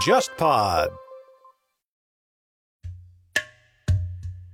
[0.00, 0.88] JustPod。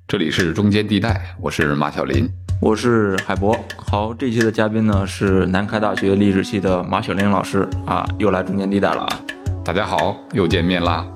[0.08, 2.28] 这里是中间地带，我是马小林。
[2.60, 3.56] 我是海博。
[3.76, 9.20] 好，这期的嘉宾呢是南开大学历史系的马小林老师啊，又来中间地带了啊。
[9.64, 11.06] 大家好，又见面啦。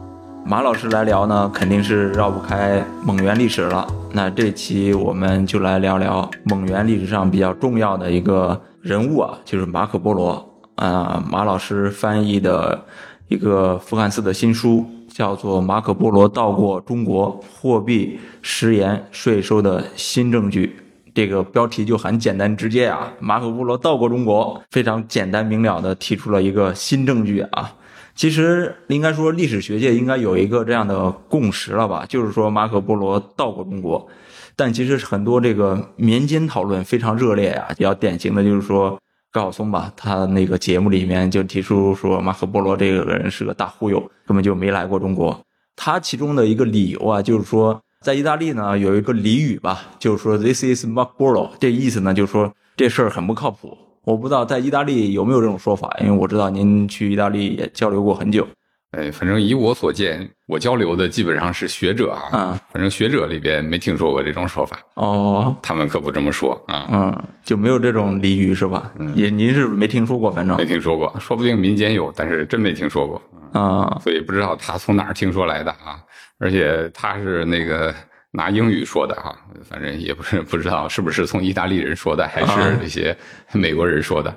[0.44, 3.86] 马老师来聊呢，肯定是绕不开蒙元历史了。
[4.12, 11.22] 那这期我们就来聊聊蒙元历史上比较重要的一个人物啊，就是马可波罗啊。
[11.30, 12.84] 马老师翻译的
[13.28, 20.66] 一个福汉斯的新书，叫做《马可波罗到过中国：货币、食盐、税收的新证据》。
[21.14, 27.72] 这个标题就很简单直接啊，马可波罗到过中国，非常简单明了的提出了一个新证据啊。
[28.20, 34.06] 其实应该说，历史学界应该有一个这样的共识了吧，就是说马可波罗到过中国。
[34.54, 39.00] 但其实很多这个民间讨论非常热烈呀，比较典型的就是说
[39.32, 45.40] 高晓松吧，他那个节目里面就提出说马可波罗这个人是个大忽悠，根本就没来过中国。
[45.74, 53.78] 他其中的一个理由啊，就是说在意大利呢有一个俚语吧，就是说 This is Marco Polo，这意思呢就是说这事儿很不靠谱。
[54.10, 58.46] 我不知道在意大利有没有这种说法，因为我知道您去意大利也交流过很久。
[58.90, 62.22] 哎，反正以我所见，我交流的基本上是学者啊。
[62.32, 64.80] 嗯，反正学者里边没听说过这种说法。
[64.94, 66.88] 哦，他们可不这么说啊。
[66.90, 68.90] 嗯，就没有这种俚语是吧？
[69.14, 73.22] 也您是没听说过，反正没听说过，说不定民间有，但是真没听说过。
[73.52, 76.02] 啊，所以不知道他从哪儿听说来的啊。
[76.40, 77.94] 而且他是那个
[78.32, 79.36] 拿英语说的哈，
[79.68, 83.16] 反正也不是不知道是不是从意大利人说的，还是那些
[83.52, 84.34] 美国人说的。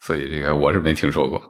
[0.00, 1.40] 所以这个我是没听说过。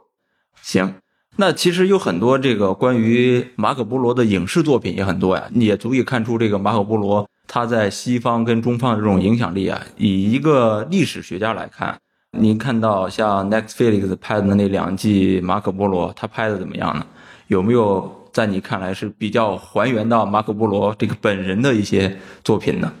[0.61, 0.95] 行，
[1.37, 9.81] 那其实有很多这个关于马可波罗的影视作品也很多呀，也足以看出这个马可波罗他在西方跟中方的这种影响力啊。
[9.97, 11.97] 以一个历史学家来看，
[12.31, 17.05] 您看到像 Netflix 拍的那两季马可波罗，他拍的怎么样呢？
[17.47, 22.13] 有没有在你看来是比较还原到马可波罗这个本人的一些
[22.43, 22.93] 作品呢？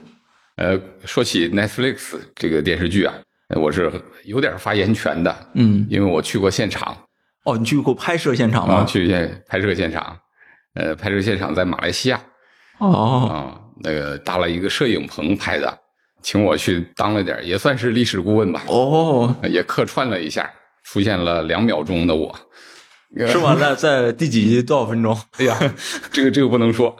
[0.55, 3.13] 呃，说起 Netflix 这个电视剧啊，
[3.49, 3.91] 我是
[4.23, 6.95] 有点发言权的，嗯，因为我去过现场。
[7.43, 8.75] 哦，你去过拍摄现场吗？
[8.75, 10.17] 啊，去现拍摄现场，
[10.75, 12.21] 呃，拍摄现场在马来西亚。
[12.77, 15.77] 哦，啊，那个搭了一个摄影棚拍的，
[16.21, 18.63] 请我去当了点，也算是历史顾问吧。
[18.67, 20.49] 哦，也客串了一下，
[20.85, 22.33] 出现了两秒钟的我。
[23.27, 23.55] 是吗？
[23.59, 25.17] 那在第几集多少分钟？
[25.39, 25.57] 哎呀，
[26.11, 26.95] 这个这个不能说，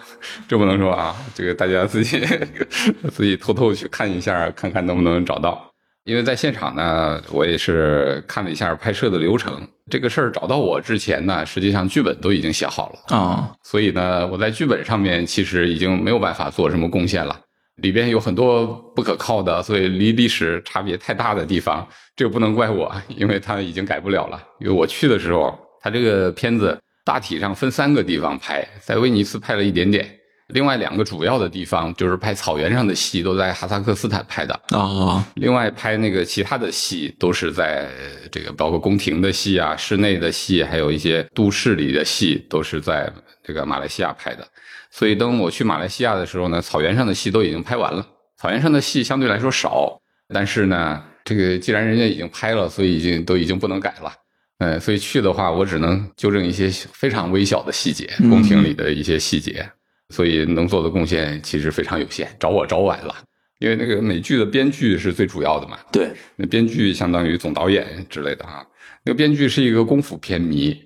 [0.48, 2.20] 这不能说啊，这个大家自己
[3.12, 5.70] 自己偷偷去看一下，看看能不能找到。
[6.06, 9.68] 因为在现场呢，我也是看了一下拍摄的流程。
[9.90, 17.40] 这个事儿找到我之前呢，实际上剧本都已经写好了啊，所以呢，我在剧本上面其实已经没有办法做什么贡献了。
[17.82, 24.40] 里边有很多不可靠的，所以离历史差别太大的地方，这个不能怪我，因为他已经改不了了。
[24.59, 30.03] 因为我去的时候，他这个片子大体上分三个地方拍，在威尼斯拍了一点点。
[30.47, 35.23] 另外两个主要的地方就是拍草原上的戏，都在哈萨克斯坦拍的啊。
[35.35, 37.88] 另外拍那个其他的戏，都是在
[38.31, 43.07] 这个包括宫廷的戏啊、室内的戏，还有一些都市里的戏，都是在
[43.44, 44.44] 这个马来西亚拍的。
[44.90, 48.03] 所以等我去马来西亚的时候呢，草原上的戏都已经拍完了。
[48.41, 50.02] 草原上的戏相对来说少，
[50.34, 54.12] 但是呢，这个既然人家已经拍了，所以已经都已经不能改了。
[54.59, 59.67] 嗯，所以去的话，我只能纠正一些非常微小的细节，宫廷里的一些细节。
[60.09, 63.16] 所以能做的贡献其实非常有限，找我找晚了，
[63.57, 65.79] 因为那个美剧的编剧是最主要的嘛。
[65.91, 68.63] 对，那编剧相当于总导演之类的哈。
[69.03, 70.79] 那个编剧是一个功夫片迷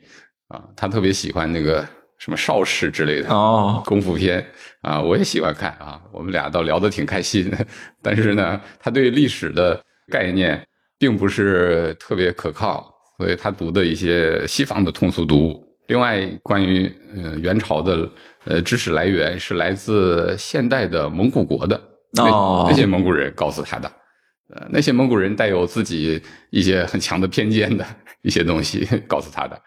[0.48, 1.86] 啊，他特别喜欢那个
[2.18, 4.44] 什么邵氏之类的哦，功夫片
[4.84, 6.02] 啊，我也喜欢看啊。
[6.14, 7.52] 我们俩倒聊得挺开心，
[8.02, 10.66] 但是呢，他对历史的概念
[10.98, 15.68] 并不是特别可靠，所以他读的一些西方的通俗读物。
[15.88, 18.10] 另外，关于呃元朝的
[18.46, 21.80] 呃知识来源是来自现代的蒙古国的
[22.14, 22.24] 那，
[22.70, 23.92] 那些蒙古人告诉他的，
[24.56, 27.86] 呃那些蒙古人带有自己一些很强的偏见的
[28.24, 29.60] 一些东西 告诉他的，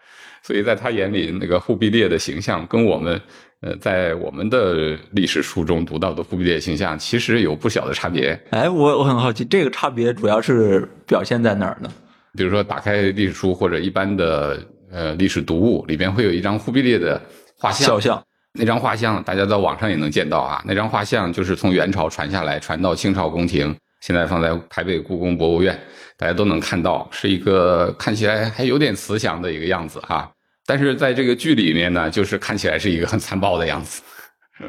[0.42, 3.20] 所以在他眼里，那个忽必烈的形象跟我们
[3.60, 8.40] 呃在我们的历史书中读到的忽必烈形象其实有不小的差别。
[8.50, 11.92] 哎，我我很好奇，这个差别主要是表现在哪儿呢？
[12.36, 14.58] 比如说，打开历史书或者一般的。
[14.94, 17.18] 呃，历史读物里边会有一张忽必烈的
[17.56, 18.22] 画像，肖像。
[18.52, 20.62] 那张画像大家在网上也能见到啊。
[20.66, 25.80] 那张画像就是从元朝传下来，传到清朝宫廷，现在放在台北故宫博物院，
[26.18, 30.30] 大家都能看到，是一个看起来还有点慈祥的一个样子哈。
[30.66, 34.02] 但是在这个剧里面呢，就是看起来是一个很残暴的样子，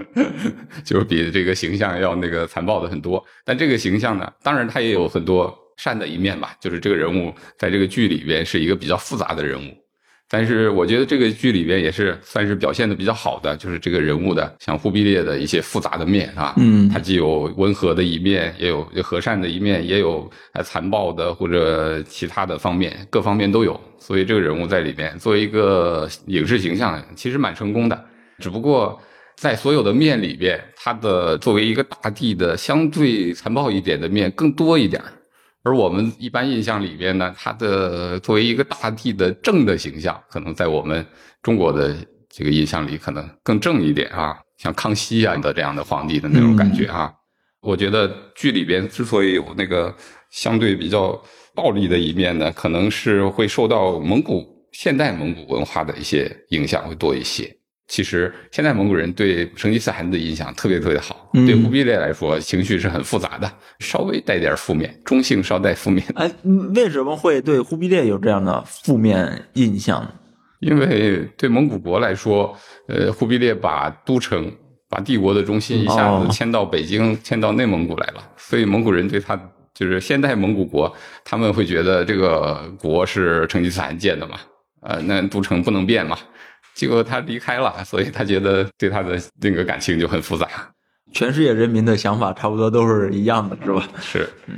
[0.86, 3.22] 就是比这个形象要那个残暴的很多。
[3.44, 5.54] 但这个形象呢，当然它也有很多。
[5.84, 9.70] 善的一面吧，就是这个人物在这个剧里边是一个比较复杂的人物。
[10.30, 23.80] 但是我觉得这个剧里边也是算是表现的比较好的，就是这个人物的像忽必烈的一些复杂的面啊，嗯他既有温和的一面，也有和善的一面，也有呃残暴的或者其他的方面，各方面都有。
[24.00, 28.06] 所以这个人物在里边作为一个影视形象，其实蛮成功的。
[28.40, 29.00] 只不过
[29.36, 35.14] 在所有的面里边，他的作为一个大帝的相对残暴一点的面更多一点儿。
[35.64, 41.06] 而我们一般印象里边呢，他的作为一个大帝的正的形象，可能在我们
[41.42, 41.96] 中国的
[42.30, 47.12] 这个印象里，可能更正一点啊，像康熙啊的这样的皇帝的那种感觉啊。
[47.62, 49.96] 我觉得剧里边之所以有那个
[50.32, 51.18] 相对比较
[51.56, 57.50] 暴力的一面呢，可能是会受到蒙古现代蒙古文化的一些影响会多一些。
[57.88, 66.04] 其实现在蒙古人对成吉思汗的印象特别特别好，嗯对忽必烈来说情绪是很复杂的，稍微带点负面，中性稍带负面。
[66.16, 70.12] 哎，嗯为什么会对忽必烈有这样的负面印象呢？
[70.62, 72.58] 因为对蒙古国来说，
[72.88, 74.50] 呃，忽必烈把都城、
[74.90, 79.38] 把帝国的中心一下哦子迁到北京、迁到内蒙古来了，所以蒙古人对他
[79.74, 80.92] 就是现代蒙古国，
[81.26, 84.40] 他们会觉得这个国是成吉思汗建的嘛，
[84.84, 86.18] 呃，那都城不能变嘛。
[86.74, 90.48] 结果他离开了，所以他觉得对他的那个感情就很复杂。
[91.12, 93.88] 全世界人民的想法差不多都是一样的，是吧？
[94.02, 94.56] 是，嗯，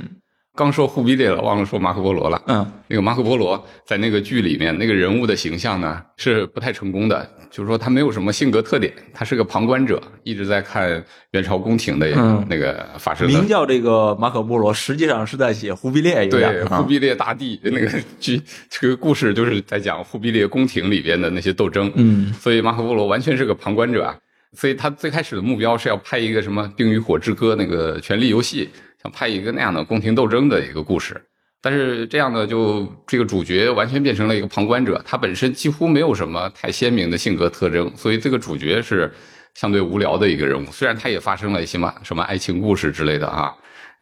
[0.56, 2.42] 刚说忽必烈了，忘了说马可波罗了。
[2.46, 13.32] 嗯那个马可波罗在那个剧里面，那个人物的形象呢是不太成功的，就是说他没有什么性格特点，他是个旁观者，一直在看元朝宫廷的嗯那个发生的。
[13.32, 21.92] 名叫这个马可波罗，实际上是在写忽必烈，有对忽必烈大帝那个剧，这个故事就是在讲忽必烈宫廷里边的那些斗争。
[21.96, 24.16] 嗯所以马可波罗完全是个旁观者啊。
[24.52, 28.70] 所以他最开始的目标是要拍一个什么《冰与火之歌》那个权力游戏，
[29.02, 31.20] 想拍一个那样的宫廷斗争的一个故事。
[31.62, 39.12] 但是这样呢，就这个主角完全变成了一个旁观者，他本身几乎没有什么太鲜明的性格特征，所以这个主角是
[39.54, 40.70] 相对无聊的一个人物。
[40.70, 43.52] 虽然他也发生了一些嘛什么爱情故事之类的啊，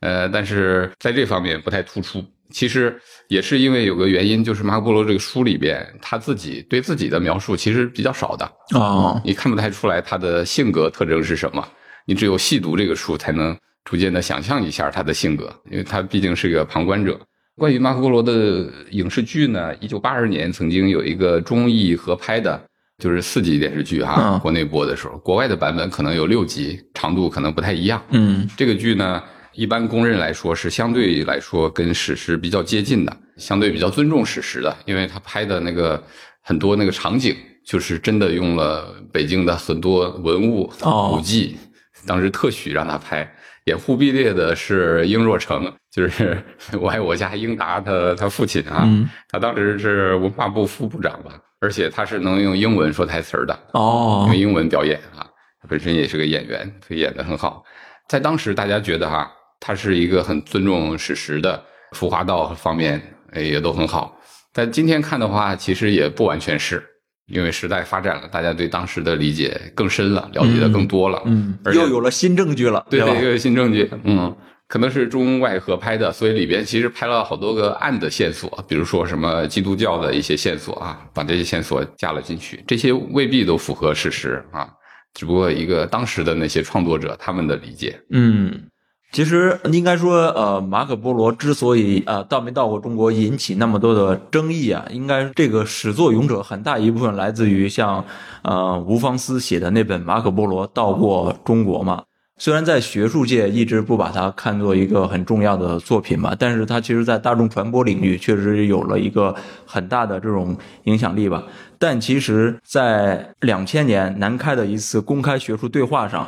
[0.00, 2.22] 呃，但是在这方面不太突出。
[2.50, 2.94] 其实
[3.28, 11.66] 也是因为有个原因，就是马可波罗这个书里边他自己对自己的描述其实比较少的，哦你看不太出来他的性格特征是什么。
[12.04, 17.18] 你只有细读这个书，才能逐渐的想象一下他的性格，因为他毕竟是个旁观者。
[17.56, 22.60] 关于马可波罗的影视剧呢，一九八二年曾经有一个中译合拍的，
[22.98, 28.02] 就是四集电视剧哈、嗯国内播的时候，国外的版本可能有六集，长度可能不太一样。
[28.10, 29.22] 嗯这个剧呢，
[29.52, 36.02] 一般公认来说是相对来说跟史实比较接近的，相对比较尊重史实的，因为他拍的那个
[36.42, 41.56] 很多那个场景，就是真的用了北京的很多文物、哦古迹，
[42.04, 43.32] 当时特许让他拍。
[43.64, 46.36] 演忽必烈的是英若诚，就是
[46.80, 55.26] 我爱我家英达他他父亲啊，嗯他当时是文化部副部长吧，而且他是能用英文说台词儿的，哦用英文表演啊，
[55.62, 57.64] 他本身也是个演员，所以演的很好。
[58.06, 63.00] 在当时，大家觉得哈、他是一个很尊重史实的，服化道方面
[63.32, 64.20] 哎也都很好。
[64.52, 66.84] 但今天看的话，其实也不完全是，
[67.26, 71.22] 因为时代发展了，大家对当时的理解更深了，了解的更多了。
[71.24, 72.86] 嗯，而又有了新证据了，吧？
[72.90, 74.34] 对这个新证据，嗯，
[74.68, 84.68] 可能是中外合拍的，所以里边其实拍了好多个暗的线索，比如说什么基督教的一些线索啊，把这些线索加了进去，这些未必都符合事实啊，
[85.14, 88.68] 只不过一个当时的那些创作者他们的理解，嗯，
[89.14, 98.04] 其实应该说，呃，马可波罗之所以呃到没到过中国引起那么多的争议啊，应该这个始作俑者很大一部分来自于像
[98.42, 102.02] 呃吴方思写的那本《马可波罗到过中国》嘛。
[102.36, 109.32] 虽然在学术界一直不把它看作一个很重要的作品嘛，但是它其实在大众传播领域确实有了一个
[109.64, 111.40] 很大的这种影响力吧。
[111.78, 116.26] 但其实，在两千年南开的一次公开学术对话上，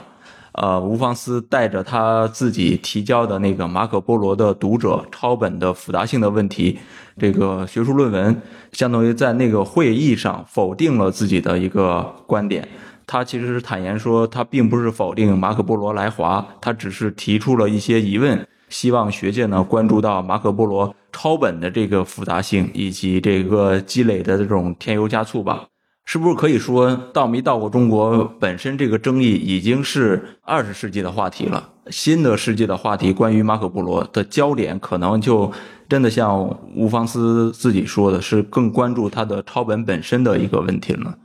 [0.56, 6.78] 呃，吴方思带着他自己提交的那个马可波罗的读者抄本的复杂性的问题，
[7.18, 12.66] 这个学术论文，相当于在那个会议上否定了自己的一个观点。
[13.06, 25.66] 他其实是坦言说，他并不是否定马可波罗来华，他只是提出了一些疑问，希望学界呢关注到马可波罗抄本的这个复杂性以及这个积累的这种添油加醋吧。
[26.06, 31.72] 是不是可以说到没到过中国本身这个争议已经是二十世纪的话题了？
[31.90, 35.52] 新的世纪的话题，关于马可波罗的焦点可能就
[35.88, 36.42] 真的像
[36.74, 41.16] 吴方思自己说的，是更关注他的抄本本身的一个问题了，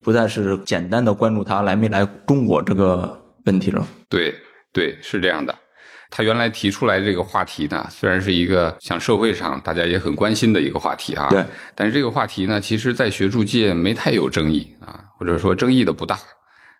[0.00, 3.86] 不再是简单的关注他来没来中国这个问题了。
[4.08, 4.34] 对
[4.72, 5.54] 对，是这样的。
[6.10, 16.18] 他原来提出来这个话题呢，虽然是一个像社会上大家也很关心的一个话题啊，对，但是这个话题呢，其实在学术界没太有争议啊，或者说争议的不大。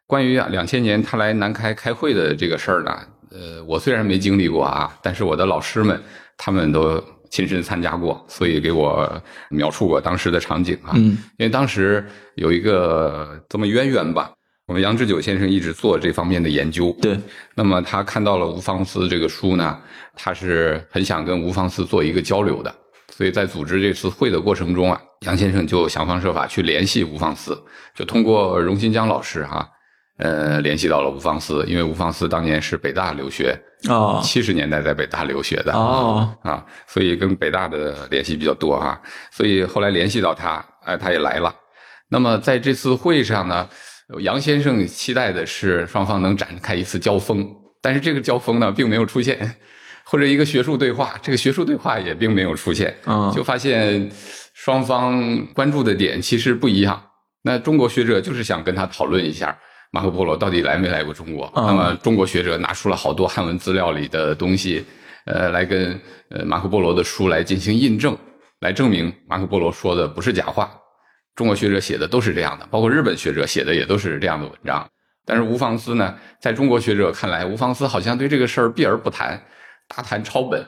[0.06, 2.98] 关于啊，两千年他来南开开会的这个事儿呢，
[3.30, 6.02] 呃，我虽然没经历过啊，但是我的老师们
[6.36, 10.90] 他们都亲身参加过，所以给我描述过当时的场景啊。
[10.96, 14.32] 嗯，因为当时有一个这么渊源吧，
[14.70, 16.96] 我们杨志久先生一直做这方面的研究。
[17.02, 17.18] 对，
[17.56, 19.76] 那么他看到了吴方思这个书呢，
[20.14, 22.72] 他是很想跟吴方思做一个交流的，
[23.10, 27.60] 所以在组织这次会的过程中啊，杨先生就想方设法去联系吴方思，
[27.96, 29.68] 就通过荣新江老师哈、
[30.18, 41.52] 呃，联系到了吴方思，因为吴方思当年是北大留学，哦七十年代在北大留学的哦，啊，所以跟北大的联系比较多哈、所以后来联系到他，哎，他也来了。
[42.12, 43.68] 那么在这次会上呢，
[44.18, 47.48] 杨先生期待的是双方能展开一次交锋，
[47.80, 49.54] 但是这个交锋呢并没有出现，
[50.04, 54.10] 或者一个学术对话，这个学术对话也并没有出现，嗯就发现
[54.54, 57.00] 双方关注的点其实不一样。
[57.42, 59.56] 那中国学者就是想跟他讨论一下
[59.92, 61.50] 马可波罗到底来没来过中国。
[61.54, 64.84] 嗯那么中国学者拿出了好多汉文资料里的东西，
[65.26, 66.00] 呃，来跟
[66.30, 68.16] 呃马可波罗的书来进行印证，
[68.60, 70.70] 来证明马可波罗说的不是假话。
[71.40, 74.86] 中国学者写的都是这样的，包括日本学者写的也都是这样的文章。
[75.24, 79.42] 但是吴芳思呢，在中国学者看来，吴芳思好像对这个事儿避而不谈，
[79.88, 80.62] 大谈抄本。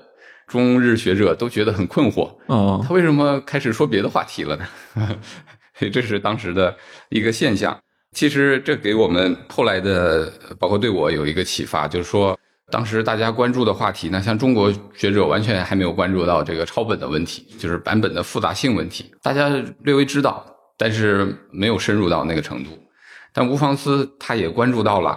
[0.47, 4.67] 中日学者都觉得很困惑，哦他为什么开始说别的话题了呢？
[5.93, 6.75] 这是当时的
[7.11, 7.79] 一个现象。
[8.12, 12.38] 其实这给我们后来的，包括对我有一个启发，就是说，
[12.71, 19.50] 当时大家关注的话题呢，像中国学者完全还没有关注到这个抄本的问题，就是版本的复杂性问题，大家
[19.81, 20.45] 略微知道，
[20.83, 22.71] 但是没有深入到那个程度。
[23.33, 25.17] 但吴房思他也关注到了，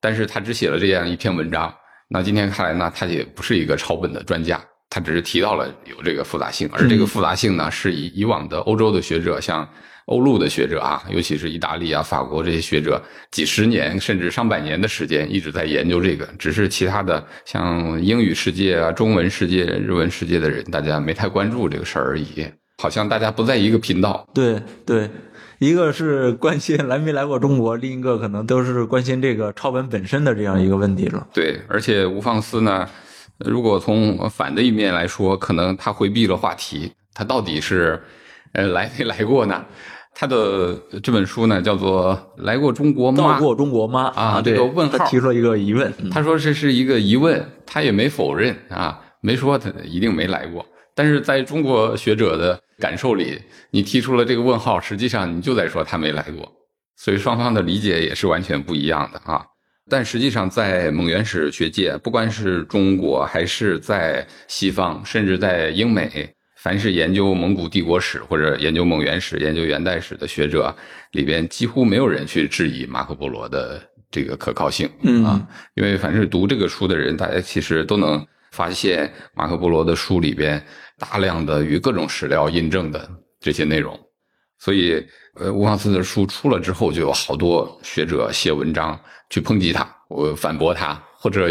[0.00, 1.74] 但是他只写了这样一篇文章。
[2.08, 9.68] 那今天看来呢，他也不是一个抄本的专家，他只是提到了有这个复杂性，而这个复杂性呢，是以以往的欧洲的学者，像
[10.06, 13.02] 欧陆的学者啊，尤其是意大利啊、法国这些学者，
[13.32, 22.46] 几十年甚至上百年的时间一直在研究这个，只是其他的像英语世界啊、中文世界、日文世界的人，大家没太关注这个事儿而已，
[22.80, 24.26] 好像大家不在一个频道。
[24.32, 25.10] 对对，
[25.58, 31.26] 一个是关心来没来过中国，另一个可能都是关心这个抄本本身的这样一个问题了。
[31.34, 32.88] 对，而且吴放思呢，
[33.40, 38.02] 如果从反的一面来说，可能他回避了话题，他到底是
[38.54, 39.62] 呃来没 来过呢？
[40.12, 44.10] 他的这本书呢叫做《来过中国吗到》，过中国吗？
[44.16, 45.92] 啊这个问号他提出了一个疑问。
[45.98, 50.64] 嗯他说这是一个疑问，他也没否认啊，没说他一定没来过。
[51.00, 53.40] 但是在中国学者的感受里，
[53.70, 56.52] 你提出了这个问号，实际上你就在说他没来过，
[56.94, 59.42] 所以双方的理解也是完全不一样的啊。
[59.88, 66.28] 但实际上，在蒙元史学界，不管是中国还是在西方，甚至在英美，
[66.58, 70.76] 凡是研究蒙古帝国史或者研究蒙元史、研究元代史的学者
[71.12, 73.80] 里边，几乎没有人去质疑马可波罗的
[74.10, 74.86] 这个可靠性。
[75.24, 80.60] 啊，因为凡是读这个书的人，大家其实都能发现马可波罗的书里边
[81.00, 83.98] 大量的与各种史料印证的这些内容。
[84.58, 85.02] 所以，
[85.36, 91.50] 呃，吴放思的书出了之后，就有好多学者写文章去抨击他，我反驳他，或者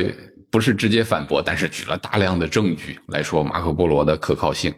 [0.52, 4.72] 不是直接反驳，但是举了大量的证据来说马可波罗的可靠性。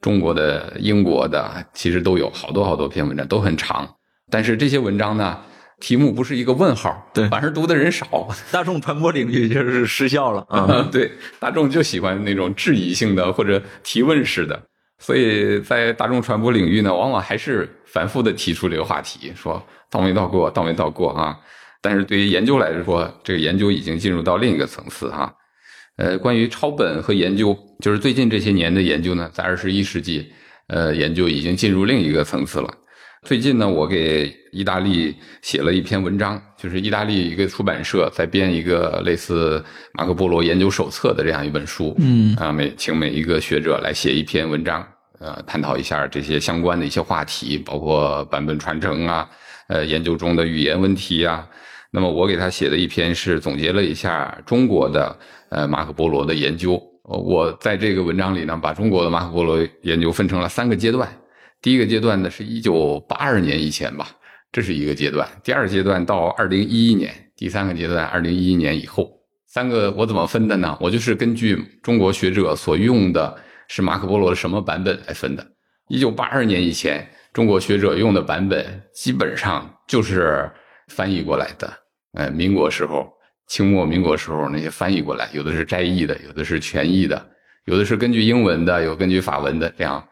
[0.00, 3.88] 中国的、英国的，其实都有好多好多篇文章，都很长。
[4.30, 5.40] 但是这些文章呢，
[5.82, 8.28] 题目不是一个问号，对反而读的人少。
[8.52, 10.60] 大众传播领域就是失效了啊。
[10.70, 11.10] 啊，对，
[11.40, 14.62] 大众就喜欢那种质疑性的或者提问式的，
[15.00, 19.60] 所以在大众传播领域呢，往往还是反复的提出这个话题，说
[19.90, 21.36] 到没到过，到没到过啊。
[21.80, 25.34] 但是对于研究来说，这个研究已经进入到另一个层次哈、
[25.96, 30.32] 呃，关于抄本和研究，就是最近这些年的研究呢，在二十一世纪，
[30.68, 32.72] 呃，研究已经进入另一个层次了。
[33.24, 41.94] 最近呢，我给意大利写了一篇文章，就是意大利一个出版社在编一个类似马可波罗研究手册的这样一本书。
[41.98, 44.84] 嗯啊，每请每一个学者来写一篇文章，
[45.20, 49.30] 呃，探讨一下这些相关的一些话题，包括版本传承啊，
[49.68, 51.48] 呃，研究中的语言问题啊。
[51.92, 55.16] 那么我给他写的一篇是总结了一下中国的
[55.50, 56.74] 呃马可波罗的研究。
[57.04, 61.08] 呃我在这个文章里呢，把中国的马可波罗研究分成了三个阶段。
[61.62, 64.08] 第一个阶段呢是一九八二年以前吧，
[64.50, 69.08] 这是一个阶段；第二阶段到二零一一年，第三个阶段二零一一年以后。
[69.46, 70.76] 三个我怎么分的呢？
[70.80, 73.38] 我就是根据中国学者所用的
[73.68, 75.46] 是马可波罗的什么版本来分的。
[75.88, 80.50] 一九八二年以前，中国学者用的版本基本上就是
[80.88, 81.70] 翻译过来的。
[82.14, 83.06] 呃，民国时候
[83.46, 87.24] 清末民国时候那些翻译过来，有的是摘译的，有的是全译的，
[87.66, 90.02] 有的是根据英文的，有根据法文的，这样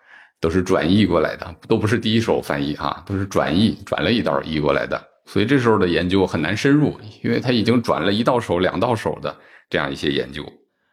[0.41, 5.01] 都是转译过来的，都不是第一手翻译哈，都是转译转了一道译过来的。
[5.27, 9.35] 所以这时候的研究很难深入，因为他已经转了一道手、两道手的
[9.69, 10.45] 这样一些研究。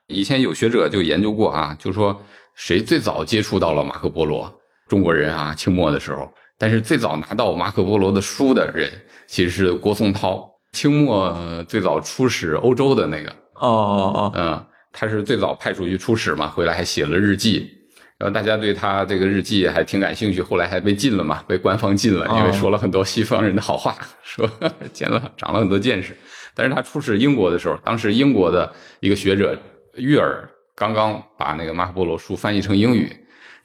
[0.07, 2.21] 以前有学者就研究过啊，就说
[2.55, 4.53] 谁最早接触到了马可波罗，
[4.87, 8.91] 中国人啊，清末的时候，但是最早拿到马可波罗的书的人
[9.27, 13.29] 其实是郭松涛，清末最早出使欧洲的那个。
[13.55, 17.76] 哦哦哦，嗯，他是最早派出去出使嘛，回来还写了日记。
[18.19, 24.49] 然后大家对他这个日记还挺感兴趣，后来还被禁了嘛，被官方禁了，因为说了很多西方人的好话， 说
[24.91, 26.15] 见了长了很多见识。
[26.55, 29.55] 但是他出使英国的时候，当时英国的一个学者
[29.95, 33.15] 玉尔刚刚把那个马可波罗书翻译成英语，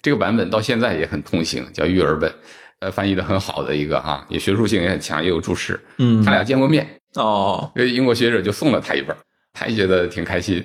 [0.03, 2.31] 这个版本到现在也很通行，叫育尔本，
[2.81, 5.81] 呃，翻译的很好的一个啊，也学术性也很强，也有注释。
[5.97, 9.17] 嗯，他俩见过面，哦，这英国学者就送了他一本，
[9.55, 10.63] 他也觉得挺开心。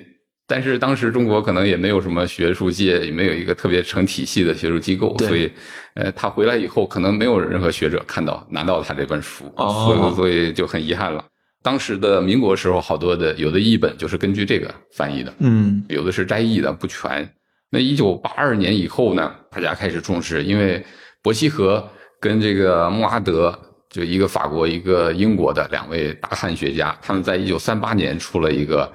[0.48, 5.52] 但是当时中国可能也没有什么学术界，也没有一个特别成体系的学术机构，所以，
[5.96, 11.24] 呃，他回来以后可能没有任何学者看到拿到他这本书，哦所以所以就很遗憾了。
[11.62, 17.30] 当时的民国时候，好多的有的译本就是根据这个翻译的，嗯有的是摘译的，不全。
[17.70, 20.82] 那一九八二年以后呢，大家开始重视，因为
[21.22, 21.86] 伯希和
[22.22, 23.54] 跟这个穆阿德，
[23.90, 28.90] 就一个法国一个英国的两位大汉学家，他们在一九三八年出了一个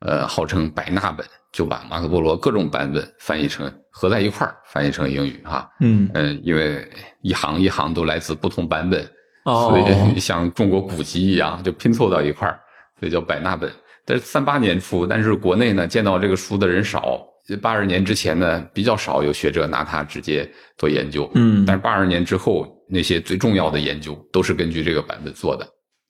[0.00, 5.68] 呃号称百纳本，就把马可波罗各种版本翻译成合在一块儿翻译成英语哈。
[5.80, 6.88] 嗯，嗯，因为
[7.22, 9.02] 一行一行都来自不同版本，
[9.44, 12.60] 哦所以 像中国古籍一样，就拼凑到一块儿，
[12.98, 13.70] 所以叫百纳本。
[14.04, 17.24] 但是三八年出，但是国内呢见到这个书的人少。
[17.62, 21.30] 八二年之前呢，比较少有学者拿它直接做研究。
[21.34, 25.66] 嗯但是八二年之后，那些最重要的研究都是根据这个版本做的，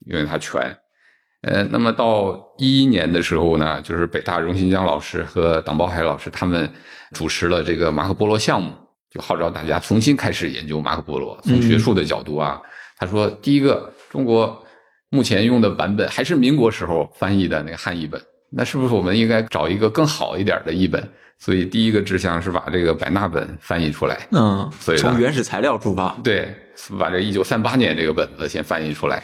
[0.06, 0.76] 因为它全。
[1.42, 6.68] 呃，那么到一一年的时候呢，就是北大荣新江老师和党宝海老师他们
[7.12, 8.72] 主持了这个马可波罗项目，
[9.10, 11.38] 就号召大家重新开始研究马可波罗。
[11.44, 12.60] 从学术的角度啊，
[12.98, 14.60] 他说，第一个，中国
[15.10, 21.08] 目前用的版本还是民国时候翻译的那个汉译本，那是不是我们应该找一个更好一点的译本？
[21.38, 24.26] 所以第一个志向是把这个百纳本翻译出来。
[24.32, 26.52] 嗯，所以从原始材料出发，对，
[26.98, 29.22] 把这一九三八年这个本子先翻译出来。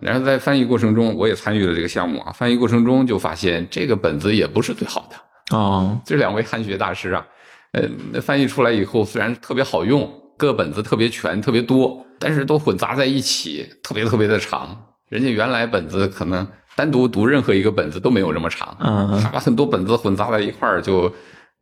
[0.00, 2.32] 然后在翻译过程中，我也参与了这个项目啊。
[2.32, 5.56] 翻译过程中就发现，这个本子也不是最好的。
[5.56, 7.26] 啊，这两位汉学大师啊，
[7.72, 7.82] 呃，
[8.12, 14.76] 那翻译出来以后，虽然特别好用，各本子特别全、特别多，但是都混杂在一起，特别特别的长。
[15.08, 21.12] 人家原来本子可能单独读任何一个本子都没有这么长，嗯他把很多本子混杂在一块儿，就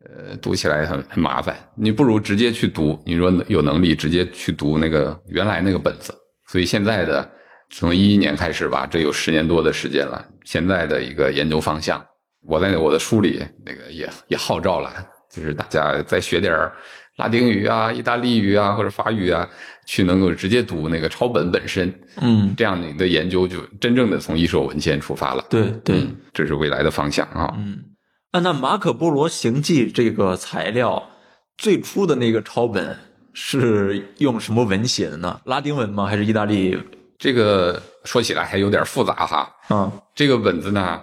[0.03, 1.55] 呃读起来很很麻烦。
[1.75, 6.13] 你不如直接去读，你说有能力直接去读那个原来那个本子。
[6.45, 7.29] 所以现在的
[7.69, 10.25] 从一一年开始吧，这有十年多的时间了。
[10.43, 12.03] 现在的一个研究方向，
[12.41, 14.91] 我在我的书里那个也也号召了，
[15.29, 16.73] 就是大家再学点儿
[17.17, 19.47] 拉丁语啊、意大利语啊或者法语啊，
[19.85, 21.93] 去能够直接读那个抄本本身。
[22.21, 25.45] 嗯，这样你的研究就真正的从一手文献出发了。
[25.49, 27.53] 对对，嗯，这是未来的方向啊。
[27.57, 27.83] 嗯，
[28.31, 31.09] 啊，那马可波罗行记这个材料
[31.57, 32.97] 最初的那个抄本
[33.33, 35.41] 是用什么文写的呢？
[35.43, 36.05] 拉丁文吗？
[36.05, 36.77] 还是意大利？
[37.17, 39.55] 这个说起来还有点复杂哈。
[39.67, 41.01] 啊，这个本子呢，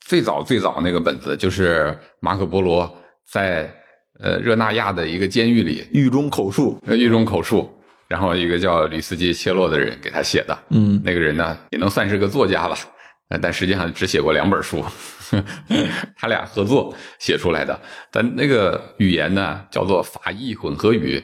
[0.00, 2.90] 最早最早那个本子就是马可波罗
[3.30, 3.72] 在
[4.20, 6.80] 呃热那亚的一个监狱里狱中口述。
[6.86, 7.70] 呃狱中口述，
[8.08, 10.56] 然后一个叫吕斯基切洛的人给他写的。
[10.70, 12.78] 嗯那个人呢也能算是个作家吧，
[13.28, 14.84] 呃但实际上只写过两本书，
[16.16, 17.78] 他俩合作写出来的。
[18.12, 21.22] 但那个语言呢叫做法意混合语，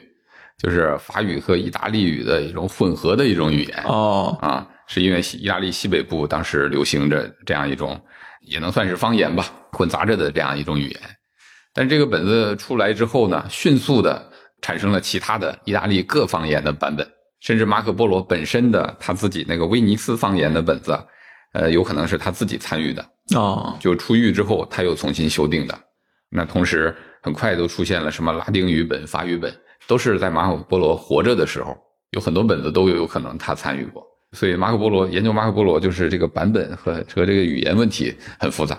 [0.57, 3.83] 就是法语和意大利语的一种混合的一种语言。
[3.85, 7.99] 哦，啊，是因为西意大利西北部当时流行着这样一种，
[8.41, 11.01] 也能算是方言吧，混杂着的这样一种语言。
[11.73, 17.05] 但这个本子出来之后呢，迅速的产生了其他的意大利各方言的版本，
[17.41, 20.97] 甚至马可波罗本身的他自己那个威尼斯方言的本子，
[21.53, 23.05] 呃，有可能是他自己参与的。
[23.35, 25.77] 哦，就出狱之后，他又重新修订的。
[26.29, 29.51] 那同时，很快都出现了什么拉丁语本、法语本，
[29.87, 31.75] 都是在马可波罗活着的时候，
[32.11, 34.03] 有很多本子都有有可能他参与过。
[34.31, 38.77] 所以马可波罗研究马可波罗，就是这个版本和和这个语言问题很复杂。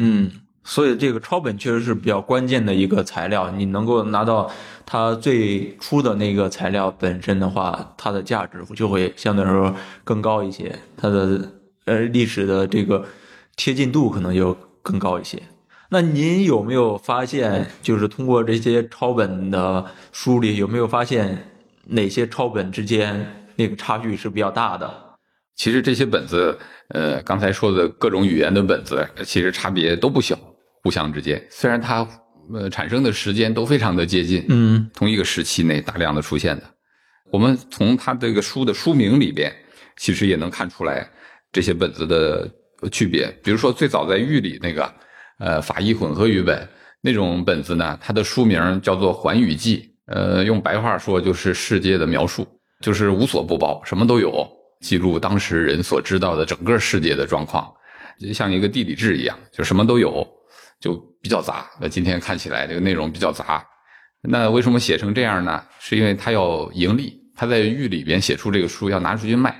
[0.00, 0.30] 嗯，
[0.64, 3.50] 所以这个抄本确实是比较关键的一个材料。
[3.50, 4.50] 你能够拿到
[4.84, 11.52] 它最初的那个材料本身的话，它的价值就会相对来说更高一些，它的
[11.84, 13.04] 呃历史的这个
[13.54, 15.40] 贴近度可能就更高一些。
[15.92, 21.52] 那您有没有发现，就是通过这些抄本的梳理，有没有发现
[21.84, 24.90] 哪些抄本之间那个差距是比较大的？
[25.54, 30.34] 其实这些本子，呃，刚才说的各种语言的本子，其实差别都不小，
[30.82, 32.08] 互相之间虽然它
[32.54, 36.62] 呃产生的时间都非常的接近，嗯同一个时期内大量的出现的。
[37.30, 39.54] 我们从它这个书的书名里边，
[39.98, 41.06] 其实也能看出来
[41.52, 42.50] 这些本子的
[42.90, 43.30] 区别。
[43.44, 44.90] 比如说最早在狱里那个，
[45.42, 46.68] 呃，法医混合语本
[47.00, 49.78] 那种本子呢，它的书名叫做《寰宇记》，
[50.14, 52.46] 呃，用白话说就是世界的描述，
[52.80, 54.48] 就是无所不包，什么都有，
[54.82, 57.68] 记录当时人所知道的整个世界的状况，
[58.20, 60.24] 就像一个地理志一样，就什么都有，
[60.78, 61.68] 就比较杂。
[61.80, 63.66] 那今天看起来这个内容比较杂，
[64.22, 65.60] 那为什么写成这样呢？
[65.80, 69.52] 是因为他要盈利，他在狱里边写出这个书要拿出去卖，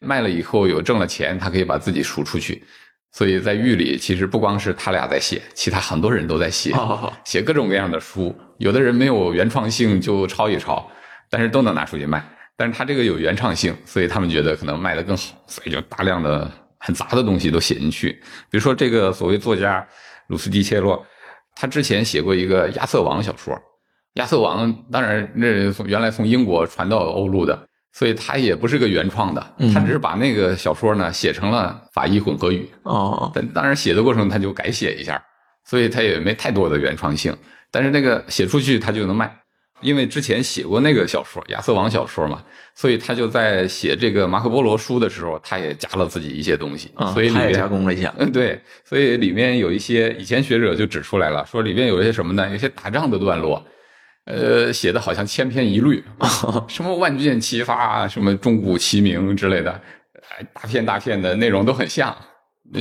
[0.00, 2.64] 卖了以后有挣了钱，他可以把自己赎出去。
[3.12, 8.34] 所以在狱里，其实不光是他俩在写，其他很多人都在写，哦写各种各样的书。
[8.56, 10.90] 有的人没有原创性就抄一抄，
[11.28, 12.24] 但是都能拿出去卖。
[12.56, 18.12] 但是他这个有原创性，所以他们觉得可能卖得更好，所以就大量的很杂的东西都写进去。
[18.50, 19.86] 比如说这个所谓作家
[20.28, 21.04] 鲁斯蒂切洛，
[21.54, 23.58] 他之前写过一个亚瑟王小说，
[24.14, 35.22] 亚瑟王当然那从原来从英国传到欧陆的，所以他也不是个原创的，他只是把那个小说呢写成了法医混合语，哦但当然写的过程他就改写一下，
[35.64, 37.36] 所以他也没太多的原创性。
[37.70, 39.34] 但是那个写出去他就能卖，
[39.80, 42.42] 因为之前写过那个小说《亚瑟王》小说嘛，
[42.74, 48.14] 所以他就在写这个马可波罗书的时候，他也加了自己一些东西，啊，所以里面他也加工了一下。
[48.18, 52.48] 嗯，对，所以里面有一些以前学者就指出来了，说里面有一些什么呢？
[52.50, 53.62] 有些打仗的段落，
[54.24, 56.02] 呃，写的好像千篇一律，
[56.68, 59.72] 什么万箭齐发啊，什么钟鼓齐鸣之类的，
[60.30, 62.16] 哎，大片大片的内容都很像，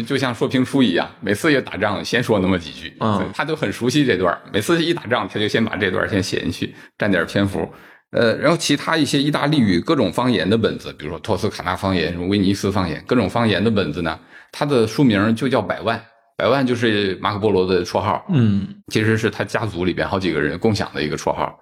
[0.06, 7.68] 就像说评书一样，每次一打仗先说那么几句，嗯他都很熟悉这段，每次一打仗他就先把这段先写进去，占点篇幅。
[8.12, 14.20] 呃，然后其他一些意大利语各种方言的本子，比如说托斯卡纳方言、什么威尼斯方言，各种方言的本子呢，
[14.52, 16.00] 它的书名就叫百万，
[16.42, 21.56] 百万就是马可波罗的绰号，嗯其实是他家族里边好几个人共享的一个绰号。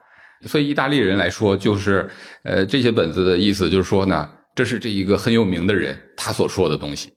[0.47, 2.09] 所以意大利人来说，就是
[2.45, 7.11] 呃这些本子的意思就是说呢，这是这一个很有名的人他所说的东西，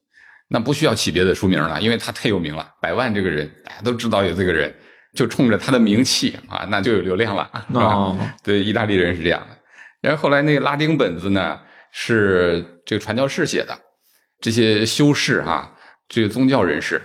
[0.48, 2.68] 那不需要起别的书名了，因为他太有名了。
[2.80, 4.74] 百万这个人大家都知道有这个人，
[5.14, 9.56] 就冲着他的名气啊，那就有流量了，是对，意大利人是这样的。
[10.00, 11.60] 然后后来那个拉丁本子呢，
[11.92, 13.78] 是这个传教士写的，
[14.40, 15.70] 这些修士啊，
[16.08, 17.00] 这个宗教人士，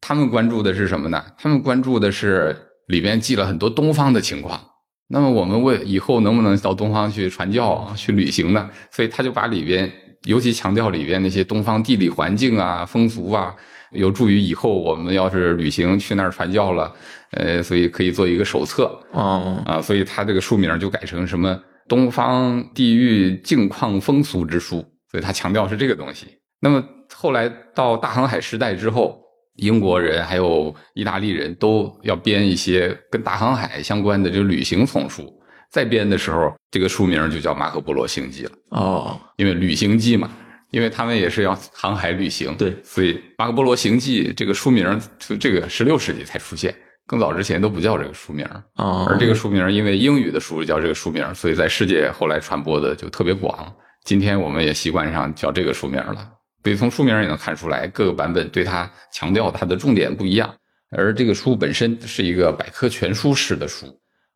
[0.00, 1.22] 他们关注的是什么呢？
[1.38, 4.60] 他们关注的是里边记了很多东方的情况。
[5.08, 8.70] 那么我们为以后能不能到东方去传教、去旅行呢？
[8.90, 9.90] 所以他就把里边，
[10.24, 13.54] 尤其强调里边那些东方地理环境啊、风俗啊，
[13.90, 16.94] 有助于以后我们要是旅行去那儿传教了，
[17.32, 18.90] 呃，所以可以做一个手册。
[19.10, 21.50] 哦啊，所以他这个书名就改成什么
[21.88, 24.76] 《东方地域境况风俗之书》，
[25.10, 26.28] 所以他强调是这个东西。
[26.60, 29.20] 那么后来到大航海时代之后，
[29.60, 35.32] 英国人还有意大利人都要编一些跟大航海相关的这个旅行丛书，
[35.70, 40.30] 再编的时候，这个书名就叫《马可波罗行记》了，哦因为旅行记嘛。
[40.72, 46.72] 因为他们也是要航海旅行，对所以《马可波罗行记》这个书名就这个十六世纪才出现，
[47.08, 48.46] 更早之前都不叫这个书名。
[48.76, 53.74] 哦，而这个书名，因为英语的书叫这个书名，所以在世界后来传播的就特别广。
[54.04, 56.16] 今天我们也习惯上叫这个书名了。
[56.62, 60.54] 所以从书名也能看出来，各个版本对它强调它的重点不一样。
[60.90, 63.86] 而这个书本身是一个百科全书式的书，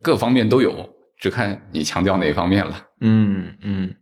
[0.01, 2.81] 各方面都有，只看你强调哪方面了。
[3.01, 3.93] 嗯嗯，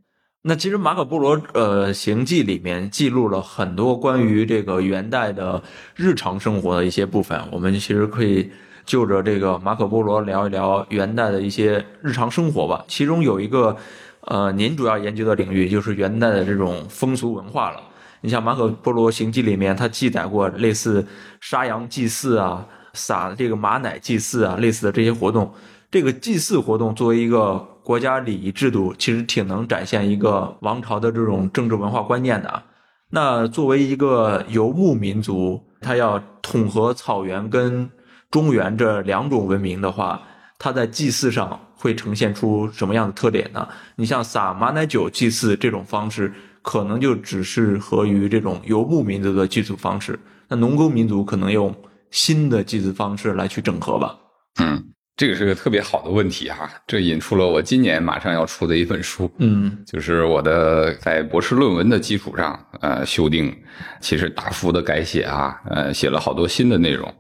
[0.43, 5.61] 那其实马可波罗呃行记里面记录了很多关于这个元代的
[5.95, 8.51] 日常生活的一些部分，我们其实可以
[8.85, 12.85] 就着这个马可波罗聊一聊元代的一些日常生活吧。
[12.87, 13.75] 其中有一个
[14.21, 17.81] 呃您主要研究的领域就是元代的这种风俗文化了。
[18.23, 21.05] 你像马可波罗行记里面，它记载过类似
[21.41, 25.53] 杀羊祭祀啊、撒这个马奶祭祀啊，类似的这些活动。
[25.91, 32.63] 这个祭祀活动作为一个国家礼仪制度，其实挺能展现一个王朝的这种政治文化观念的。
[33.09, 37.89] 那作为一个游牧民族，它要统合草原跟
[38.31, 40.21] 中原这两种文明的话，
[40.57, 43.67] 它在祭祀上会呈现出什么样的特点呢？
[43.97, 46.33] 你像撒马奶酒祭祀这种方式，
[46.63, 50.17] 可能就只适合于这种游牧民族的祭祀方式。
[50.47, 51.75] 那农耕民族可能用
[52.09, 54.17] 新的祭祀方式来去整合吧。
[54.59, 54.83] 嗯，
[55.15, 59.31] 这个是个特别好的问题哈、这引出了我今年马上要出的一本书。
[59.37, 63.55] 嗯就是我的在博士论文的基础上，呃，修订，
[63.99, 67.11] 其实大幅的改写啊，呃，写了好多新的内容，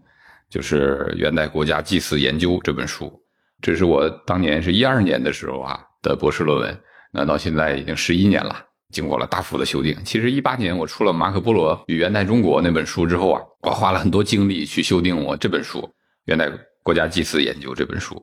[0.49, 3.11] 就是《元代国家祭祀研究》这本书，
[3.61, 6.79] 这是我当年是一二年的时候啊的博士论文，
[7.11, 8.55] 那到现在已经十一年了，
[8.93, 9.97] 经过了大幅的修订。
[10.05, 15.79] 其实一八年我出了《马可波罗与元代中国》那本书之后啊，我花了很多精力去修订我这本书
[16.25, 16.49] 《元代
[16.81, 18.21] 国家祭祀研究》这本书。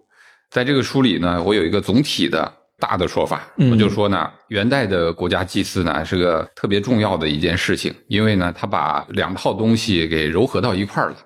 [0.48, 11.16] 在这个书里呢，我有一个总体的大的说法，我就说呢，元代的国家祭祀呢是个特别重要的一件事情，因为呢，它把两套东西给糅合到一块儿了。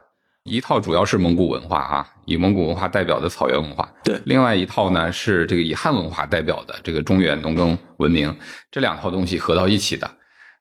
[0.44, 3.90] 一套主要是蒙古文化啊，以蒙古文化代表的草原文化。
[4.04, 8.34] 对，另外一套呢是这个以汉文化代表的这个中原农耕文明，
[8.70, 10.10] 这两套东西合到一起的。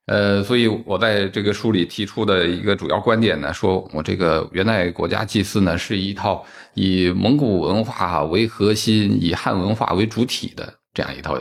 [0.06, 11.38] 呃，所以我在这个书里提出的一个主要观点呢，说我这个元代国家祭祀呢是一套以蒙古文化为核心、以汉文化为主体的这样一套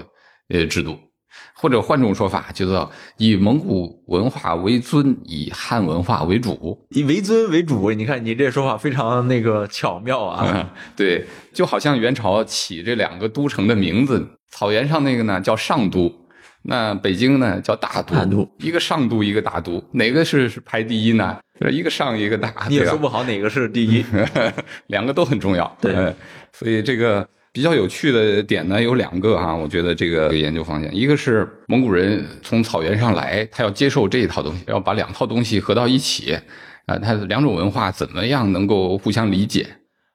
[0.48, 0.98] 呃制度。
[1.54, 6.86] 或者换种说法，叫做以蒙古文化为尊，以汉文化为主。
[6.90, 10.70] 以为尊为主，你看你这说法非常那个巧妙啊。
[10.96, 16.12] 对，就好像元朝起这两个都城的名字，草原上那个呢叫上都，
[16.62, 18.14] 那北京呢叫大都。
[18.14, 21.38] 大都，一个上都，一个大都，哪个是排第一呢？
[21.70, 22.52] 一个上，一个大。
[22.68, 24.04] 你也说不好哪个是第一，
[24.88, 25.76] 两个都很重要。
[25.80, 26.14] 对，
[26.52, 27.28] 所以这个。
[27.52, 36.34] 比较有趣的点呢有两个哈，我觉得这个研究方向，一个是蒙古人从草原上来，他要接受这一套东西，要把两套东西合到一起，
[36.86, 39.66] 啊，他两种文化怎么样能够互相理解？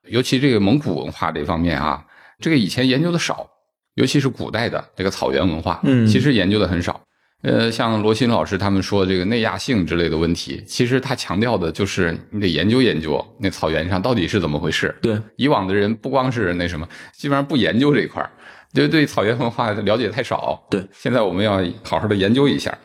[0.08, 2.04] 尤其这个蒙古文化这方面啊，
[2.39, 3.47] 这个以前研究的少，
[3.95, 7.00] 尤其是古代的这个草原文化，嗯，其实研究的很少。
[7.43, 14.93] 呃，像罗新老师他们说这个内亚性之类的问题，其实他强调的就是你得研究研究那草原上到底是怎么回事。
[15.02, 18.30] 对，以往的人不光是那什么，基本上不研究这一块儿，
[18.73, 20.60] 就对草原文化了解太少。
[20.69, 22.76] 对，现在我们要好好的研究一下，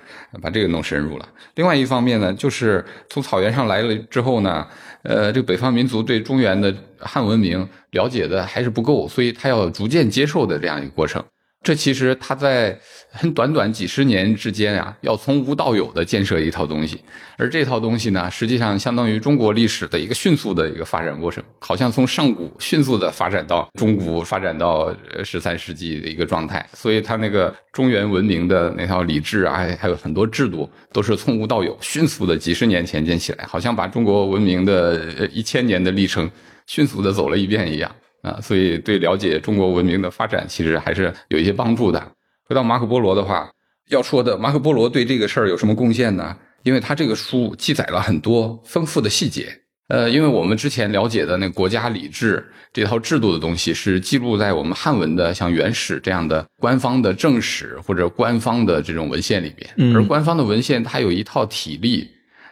[0.42, 1.26] 把这个弄深入了。
[1.54, 4.66] 另外一方面呢，就是从草原上来了之后呢，
[5.02, 11.24] 呃，这个北方民族对中原的汉文明了解的还是不够，所以他要逐渐接受的这样一个过程。
[11.62, 12.76] 这其实他在
[13.10, 17.00] 很短短几十年之间啊，要从无到有的建设一套东西，
[17.36, 26.68] 而这套东西呢，实际上相当于中国历史的一个迅速的一个发展过程，好像从上古迅速的发展到中古，发展到十三世纪的一个状态。
[26.72, 36.28] 所以它那个中原文明的那套礼制啊，还有很多制度，都是从无到有，迅速的几十年前建起来，好像把中国文明的一千年的历程
[36.66, 37.88] 迅速的走了一遍一样。
[38.22, 42.00] 啊，所以对了解中国文明的发展，其实还是有一些帮助的。
[42.44, 43.50] 回到马可波罗的话，
[43.88, 46.36] 要说的马可波罗对这个事儿有什么贡献呢？
[46.62, 49.58] 因为他这个书记载了很多丰富的细节。
[49.88, 59.94] 呃，因为我们之前了解的那国家礼制这套制度的东西，是记录在我们汉文的像《元史》这样的官方的正史或者官方的这种文献里边。
[59.94, 62.08] 而官方的文献它有一套体例，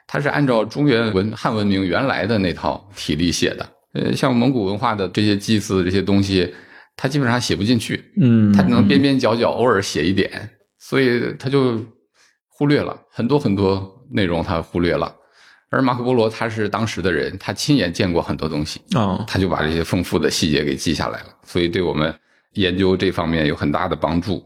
[0.07, 3.67] 它是按照中原文汉文明原来的那套体例写的。
[3.93, 6.55] 呃，像蒙古文化的这些祭祀这些东西，
[6.97, 11.81] 他基本上写不进去，嗯，他只能边边角角偶尔写一点，所以他就
[12.49, 15.15] 忽略了很多很多内容，他忽略了。
[15.71, 22.13] 而马可波罗他是当时的人，他亲眼见过很多东西，啊，他就把这些丰富的细节给记下来了，所以对我们
[22.55, 24.45] 研究这方面有很大的帮助。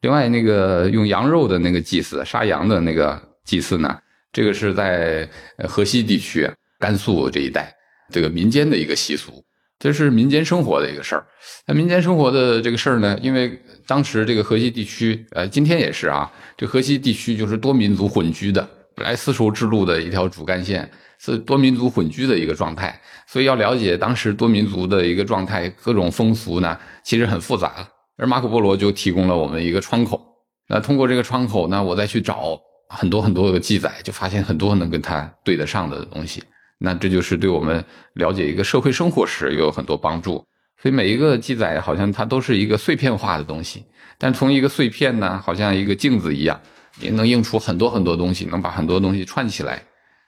[0.00, 3.96] 另外，那个用羊肉的那个祭祀，杀羊的那个祭祀呢，
[4.32, 5.28] 这个是在
[5.68, 7.74] 河西地区，甘肃这一带。
[8.14, 9.42] 这个民间的一个习俗，
[9.80, 11.26] 这是民间生活的一个事儿。
[11.66, 27.84] 那民间生活的这个事儿呢，因为当时这个河西地区，呃，今天也是啊，这河西地区就是多民族混居的，本来丝绸之路的一条主干线是多民族混居的一个状态，所以要了解当时多民族的一个状态，各种风俗呢，其实很复杂。
[28.16, 30.24] 而马可波罗就提供了我们一个窗口。
[30.68, 32.56] 那通过这个窗口呢，我再去找
[32.88, 36.40] 很多很多的记载，就发现很多能跟他对得上的东西。
[36.84, 40.44] 那这就是对我们了解一个社会生活史有很多帮助。
[40.80, 43.82] 所以每一个记载好像它都是一个碎片化的东西，
[44.18, 46.60] 但从一个碎片呢，好像一个镜子一样，
[47.00, 49.82] 也能映出很多很多东西，能把很多东西串起来。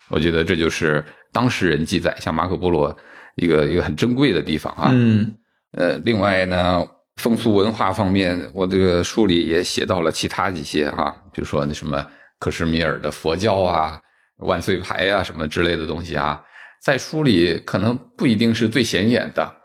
[0.09, 2.97] 我觉得这就是当事人记载，像马可波罗
[3.35, 4.89] 一个一个很珍贵的地方啊。
[4.93, 5.31] 嗯，
[5.73, 6.83] 呃，另外呢，
[7.17, 12.03] 风俗文化方面，我这个书里也写到了其他一些哈，比如说那什么
[12.39, 14.01] 克什米尔的佛教啊。
[14.39, 16.43] 万岁牌呀，什么之类的东西啊，
[16.83, 19.57] 在书里可能不一定是最显眼的。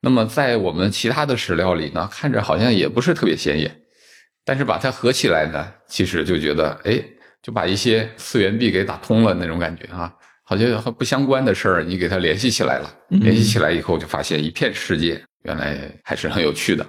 [0.00, 3.82] 那么在我们其他的史料里呢，看着好像也不是特别显眼。
[4.44, 7.02] 但是把它合起来呢，其实就觉得，哎，
[7.42, 10.12] 就把一些次元壁给打通了那种感觉啊，
[10.44, 12.94] 好像和不相关的事儿你给它联系起来了。
[13.08, 16.86] 联系起来以后，就发现一片世界，原来还是很有趣的。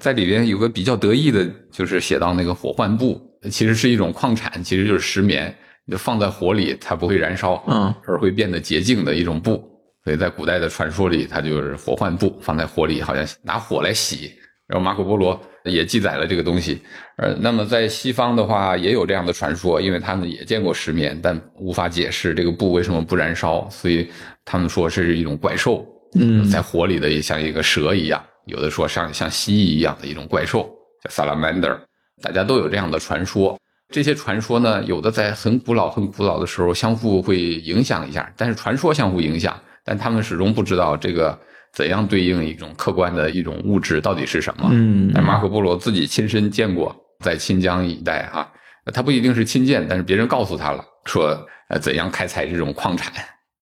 [0.00, 3.20] 在里边有个比较得意的，就是写到那个火患布，
[3.50, 5.54] 其实是一种矿产，其实就是石棉。
[5.90, 9.62] 就放在火里，它不会燃烧，嗯，而会变得洁净的一种布。
[10.04, 14.32] 所以在古代的传说里，它就是火浣布，放在火里，好像拿火来洗，
[14.66, 16.82] 然后马可波罗也记载了这个东西。
[17.16, 24.10] 呃，那么在西方的话也有这样的传说，因为他们也见过石棉，但无法解释这个布为什么不燃烧，所以
[24.44, 30.70] 他们说是一种怪兽，嗯在火里的也像一个蛇一样，有的说像像蜥蜴一样的一种怪兽，
[31.02, 31.78] 叫 salamander，
[32.20, 33.58] 大家都有这样的传说。
[33.90, 41.38] 这些传说呢，有的在很古老、很古老的时候相互会影响一下，但是传说相互影响，但他们始终不知道这个
[41.72, 44.68] 怎样对应一种客观的一种物质到底是什么。
[44.72, 48.48] 嗯但马可波罗自己亲身见过，在新疆一带啊，
[48.92, 53.12] 他不一定是亲见，但是别人告诉他了，说呃怎样开采这种矿产，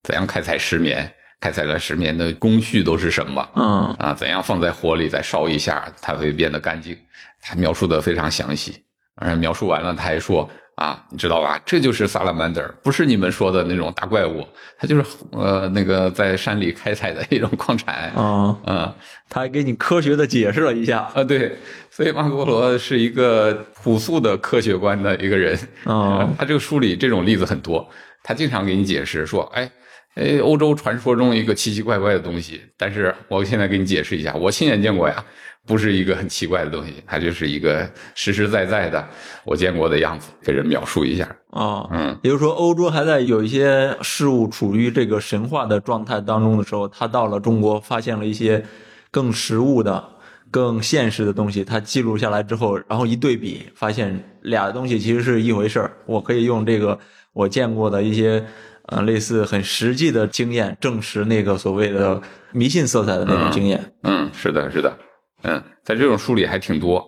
[0.04, 4.14] 怎样开采石棉，开采了石棉的工序都是什么嗯啊？
[4.14, 6.96] 怎样放在火里再烧一下，它会变得干净？
[7.40, 8.84] 他描述的非常详细。
[9.16, 11.60] 而描述完了，他还说啊，你知道吧？
[11.66, 14.46] 这就是 salamander，不是你们说的那种大怪物，
[14.78, 18.10] 它就是呃那个在山里开采的一种矿产。
[18.14, 18.94] 啊，嗯，
[19.28, 21.10] 他还给你科学的解释了一下。
[21.14, 21.56] 啊，对，
[21.90, 25.56] 所以马可波罗是一个朴素的科学观的一个人。
[25.84, 27.86] 哦 他这个书里这种例子很多，
[28.24, 29.70] 他经常给你解释说，哎，
[30.14, 35.22] 哎，欧洲传说中一个奇奇怪怪的东西，但是我现在给你解释一下，我亲眼见过呀，
[35.66, 39.06] 不是一个很奇怪的东西，它就是一个实实在在的
[39.44, 41.24] 我见过的样子，给人描述一下。
[41.50, 48.64] 啊，嗯，也就是说，欧洲还在有一些事物处于这个神话的状态当中的时候，他到了中国，发现了一些
[49.10, 50.02] 更实物的、
[50.50, 55.92] 更现实的东西，他记录下来之后，然后一对比，发现俩东西其实是一回事儿。
[56.06, 56.98] 我可以用这个
[57.32, 58.44] 我见过的一些
[58.86, 62.20] 呃类似很实际的经验，证实那个所谓的
[62.52, 63.92] 迷信色彩的那种经验。
[64.02, 64.96] 嗯，是的，是的，
[65.42, 67.04] 嗯，在这种书里还挺多，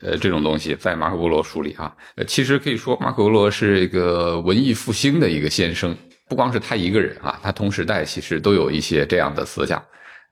[0.00, 5.96] 呃，这种东西在马可波罗书里啊，呃，其实可以说马可波罗是一个文艺复兴的一个先生，
[6.28, 9.82] 不光是他一个人啊，他同时代其实都有一些这样的思想，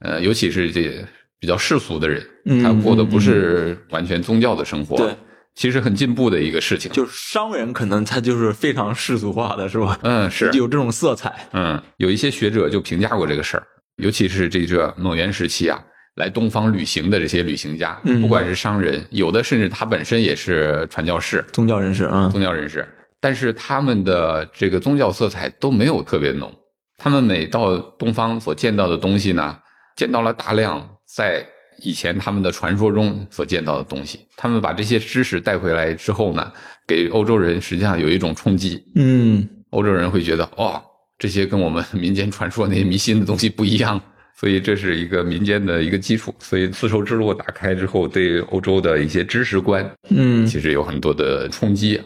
[0.00, 1.04] 呃，尤其是这
[1.38, 5.14] 比较世俗的人，嗯他过的不是完全宗教的生活，对，
[5.54, 9.98] 其实很进步的一个事情，就是商人可能他就是非常世俗化的，是吧？
[10.02, 11.34] 嗯，是， 有这种色彩。
[11.52, 13.66] 嗯，有一些学者就评价过这个事儿，
[13.96, 15.82] 尤其是这个蒙元时期啊，
[16.16, 22.86] 来东方旅行的这些旅行家，嗯不管是商人，有的甚至他本身也是传教士、宗教人士啊，宗教人士，
[23.20, 26.52] 但是他们的这个宗教色彩都没有特别浓。
[26.98, 29.58] 他们每到东方所见到的东西呢，
[29.96, 31.46] 见到了大量在
[31.82, 34.20] 以前他们的传说中所见到的东西。
[34.34, 36.50] 他们把这些知识带回来之后呢，
[36.86, 38.82] 给欧洲人实际上有一种冲击。
[38.94, 40.82] 嗯欧洲人会觉得，哦，
[41.18, 44.00] 这些跟我们民间传说那些迷信的东西不一样，
[44.36, 46.34] 所以这是一个民间的一个基础。
[46.38, 52.00] 所以丝绸之路打开之后，对欧洲的一些知识观，嗯其实有很多的冲击。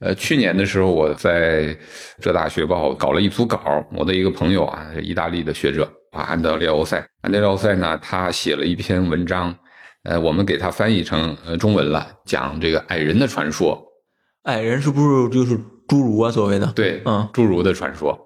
[0.00, 1.76] 呃，去年的时候，我在
[2.20, 9.54] 浙大学报搞了一组稿，我的一个朋友啊，意大利的学者啊，安德烈欧塞，安德烈欧塞呢，他写了一篇文章，
[10.02, 13.80] 呃，我们给他翻译成呃中文了，讲这个矮人的传说。
[14.44, 16.30] 矮人是不是就是侏儒啊？
[16.30, 18.18] 所谓的对，嗯侏儒的传说，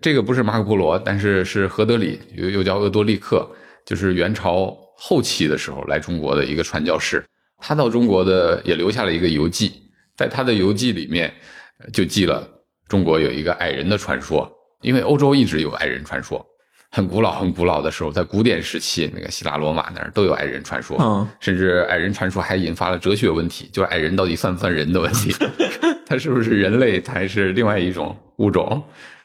[0.00, 3.48] 这个不是马可波罗，但是是何德里，又又叫鄂多利克，
[3.84, 7.24] 就是元朝后期的时候来中国的一个传教士。
[7.58, 9.72] 他到中国的也留下了一个游记，
[10.14, 11.32] 在他的游记里面
[11.78, 12.46] 呃就记了
[12.86, 14.50] 中国有一个矮人的传说，
[14.82, 16.44] 因为欧洲一直有矮人传说。
[16.88, 25.34] 很古老、很古老的时候，在古典时期，那个希腊罗马那儿都有矮人传说，嗯甚至矮人传说还引发了哲学问题，就是矮人到底算不算人的问题，
[26.06, 28.82] 他是不是人类，还是另外一种物种？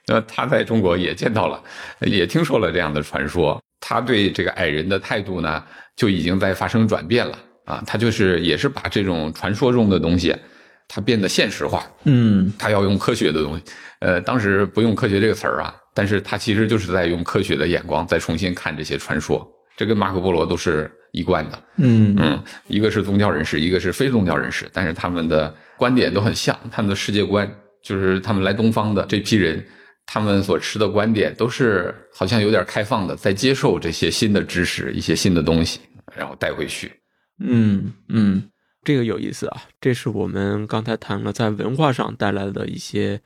[0.08, 1.62] 那么他在中国也见到了，
[2.00, 5.64] 也听说了这样的传说，他对这个矮人的态度呢，
[5.96, 10.36] 就已经在发生转变了啊，他就是也是把这种传说中的东西，
[10.88, 13.64] 他变得现实化，嗯他要用科学的东西，
[14.00, 21.64] 呃，当时不用科学这个词儿啊，但是他其实就是在用科学的眼光再重新看这些传说，这跟马可波罗都是一贯的。
[21.78, 27.50] 嗯嗯，一个是宗教人士，一个是非宗教人士，但是他们的观点都很像，他们的世界观
[27.84, 29.64] 就是他们来东方的这批人，
[30.06, 35.80] 他们所持的观点都是好像有点开放的，在接受这些新的知识、一些新的东西，
[36.16, 36.92] 然后带回去。
[37.40, 38.50] 嗯嗯，
[38.84, 39.64] 这个有意思啊！
[39.80, 43.22] 这是我们刚才谈了在文化上带来的一些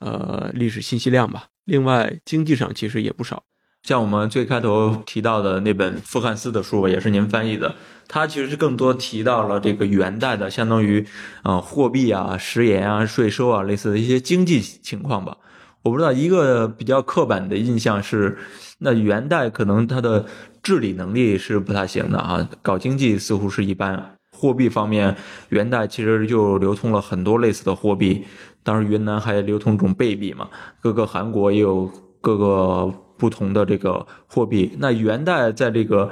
[0.00, 1.46] 呃历史信息量吧。
[1.64, 3.44] 另外，经济上其实也不少。
[3.82, 7.74] 像我们最开头提到的那本傅汉斯的书，也是您翻译的，
[8.08, 11.06] 它其实是更多提到了这个元代的，相当于
[11.42, 15.36] 呃货币啊、食盐啊、税收啊，类似的一些经济情况吧。
[15.84, 18.38] 我不知道一个比较刻板的印象是，
[18.78, 20.24] 那元代可能它的
[20.62, 24.16] 治理能力是不太行的啊，搞经济似乎是一般。
[24.32, 25.14] 货币方面，
[25.50, 28.24] 元代其实就流通了很多类似的货币，
[28.62, 30.48] 当时云南还流通种贝币嘛，
[30.80, 31.90] 各个韩国也有
[32.22, 34.72] 各个不同的这个货币。
[34.78, 36.10] 那元代在这个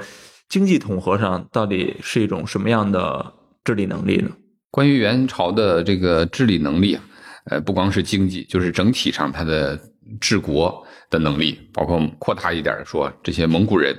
[0.49, 4.29] 经济统合上到底是一种什么样的治理能力呢？
[4.69, 7.03] 关于元朝的这个治理能力啊，
[7.45, 9.79] 呃，不光是经济，就是整体上它的
[10.21, 13.95] 治国的能力，包括扩大一点说，这些蒙古人，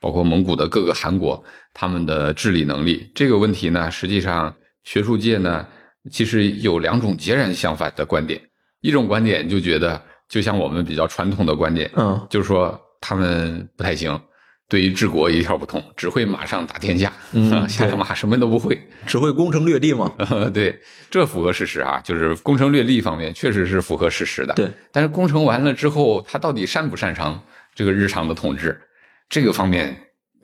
[0.00, 1.42] 包括蒙古的各个汗国，
[1.72, 5.66] 他们的治理能力这个问题呢，实际上学术界呢，
[6.10, 8.40] 其实有两种截然相反的观点。
[8.80, 14.20] 一种观点就觉得，就像我们比较传统的观点，嗯，就是说他们不太行。
[14.68, 18.80] 对于治国一窍不通，只会马上打天下，嗯下个马什么都不会。
[19.06, 20.10] 只会攻城略地嘛。
[20.52, 24.54] 对，这符合事实啊，就是攻城略地方面确实是符合事实的。
[24.54, 27.40] 对，但是攻城完了之后，他到底擅不擅长
[27.74, 28.80] 这个日常的统治，
[29.28, 29.94] 这个方面，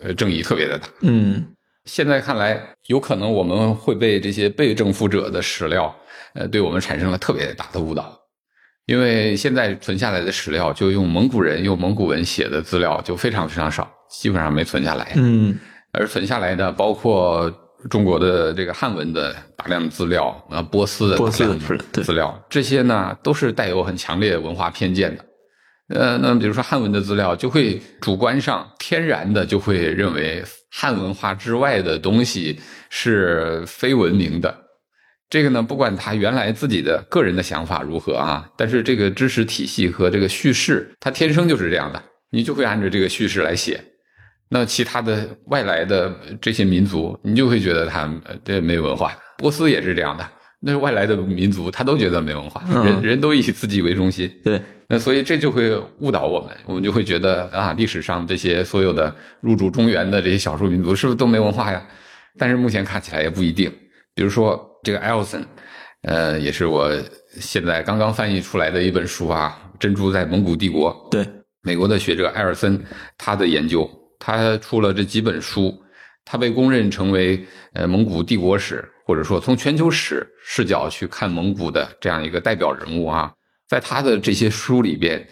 [0.01, 0.87] 呃，争议特别的大。
[1.01, 1.47] 嗯
[1.87, 5.93] 现在看来，有可能我们会被这些被征服者的史料，
[6.35, 8.21] 呃，对我们产生了特别大的误导。
[8.85, 15.13] 因为现在存下来的史料，就用蒙古人用蒙古文写的资料就非常非常少，基本上没存下来。
[15.17, 15.59] 嗯
[15.93, 17.53] 而存下来的包括
[17.89, 25.25] 中国的这个汉文的大量资料，啊，波斯的大量是对资料，这些呢都是带有很强烈文化偏见的。
[25.89, 34.55] 呃，那比如说汉文的资料，就会主观上天然的就会认为汉文化之外的东西是非文明的。
[35.29, 42.01] 这个呢，不管他原来自己的个人的想法如何啊，但是这个知识体系和这个叙事，它天生就是这样的，
[42.31, 43.83] 你就会按照这个叙事来写。
[44.51, 48.13] 那其他的外来的这些民族，你就会觉得他
[48.45, 49.17] 这没文化。
[49.39, 50.29] 波斯也是这样的，
[50.61, 54.31] 那外来的民族他都觉得没文化，嗯人人都以自己为中心。
[54.45, 61.83] 对，那所以这就会误导我们，我们就会觉得啊，历史上这些所有的入主中原的这些少数民族是不是都没文化呀？
[62.37, 63.73] 但是目前看起来也不一定。
[64.15, 65.43] 比如说这个艾尔森，
[66.03, 66.91] 呃，也是我
[67.39, 70.93] 现在刚刚翻译出来的一本书啊，《珍珠在蒙古帝国》。
[71.11, 71.27] 对，
[71.63, 72.83] 美国的学者艾尔森
[73.17, 73.89] 他的研究，
[74.21, 75.77] 他出了这几本书，
[76.25, 83.33] 他被公认成为呃蒙古帝国史或者说从全球史视角去看蒙古的这样一个代表人物啊。
[83.67, 85.27] 在他的这些书里边，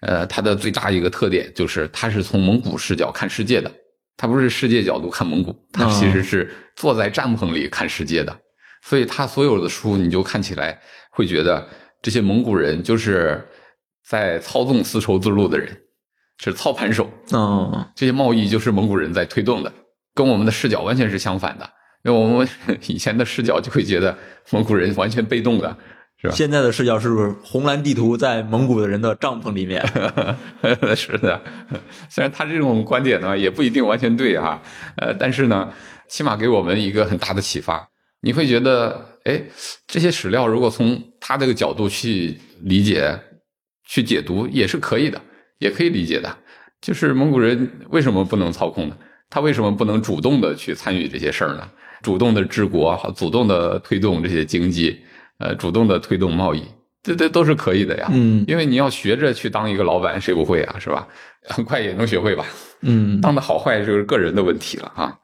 [0.00, 3.70] 呃，他的最大一个特点就是他是从蒙古视角看世界的，
[4.16, 8.36] 他不是世界角度看蒙古，他其实是坐在帐篷里看世界的。
[8.82, 10.80] 所以他所有的书，你就看起来
[11.10, 11.68] 会觉得
[12.00, 13.46] 这些蒙古人就是
[14.06, 15.76] 在操纵丝绸之路的人，
[16.40, 17.08] 是操盘手。
[17.32, 19.72] 嗯这些贸易就是蒙古人在推动的，
[20.14, 21.70] 跟我们的视角完全是相反的。
[22.02, 22.48] 因为我们
[22.88, 24.16] 以前的视角就会觉得
[24.50, 25.76] 蒙古人完全被动的，
[26.16, 26.34] 是吧？
[26.34, 29.86] 现在的视角是不是红蓝地图在蒙古的人的帐篷里面？
[30.96, 31.38] 是的，
[32.08, 34.62] 虽然他这种观点呢也不一定完全对哈，
[34.96, 35.70] 呃，但是呢，
[36.08, 37.86] 起码给我们一个很大的启发。
[38.22, 39.42] 你会觉得，哎，
[39.86, 43.18] 这些史料如果从他这个角度去理解、
[43.86, 45.20] 去解读，也是可以的，
[45.60, 46.36] 也可以理解的。
[46.80, 48.96] 就是蒙古人为什么不能操控呢？
[49.30, 51.68] 他为什么不能主动的去参与这些事儿呢？
[52.02, 54.98] 主动的治国，主动的推动这些经济，
[55.38, 56.64] 呃，主动的推动贸易，
[57.02, 58.08] 这这都是可以的呀。
[58.10, 60.76] 嗯因为你要学着去当一个老板，谁不会啊？
[60.80, 61.06] 是吧？
[61.44, 62.44] 很快也能学会吧。
[62.82, 65.14] 嗯 当的好坏就是个人的问题了啊。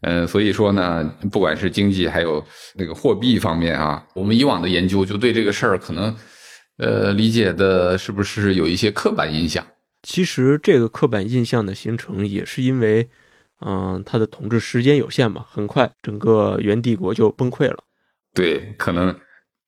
[0.00, 6.16] 嗯，所以说呢，不管是经济还有那个货币方面啊，我们以往的研究就对这个事儿可能，
[6.78, 9.64] 呃，理解的是不是有一些刻板印象？
[10.02, 13.08] 其实这个刻板印象的形成也是因为，
[13.60, 17.78] 嗯、他的统治时间有限嘛，很快整个元帝国就崩溃了。
[18.34, 19.14] 对，可能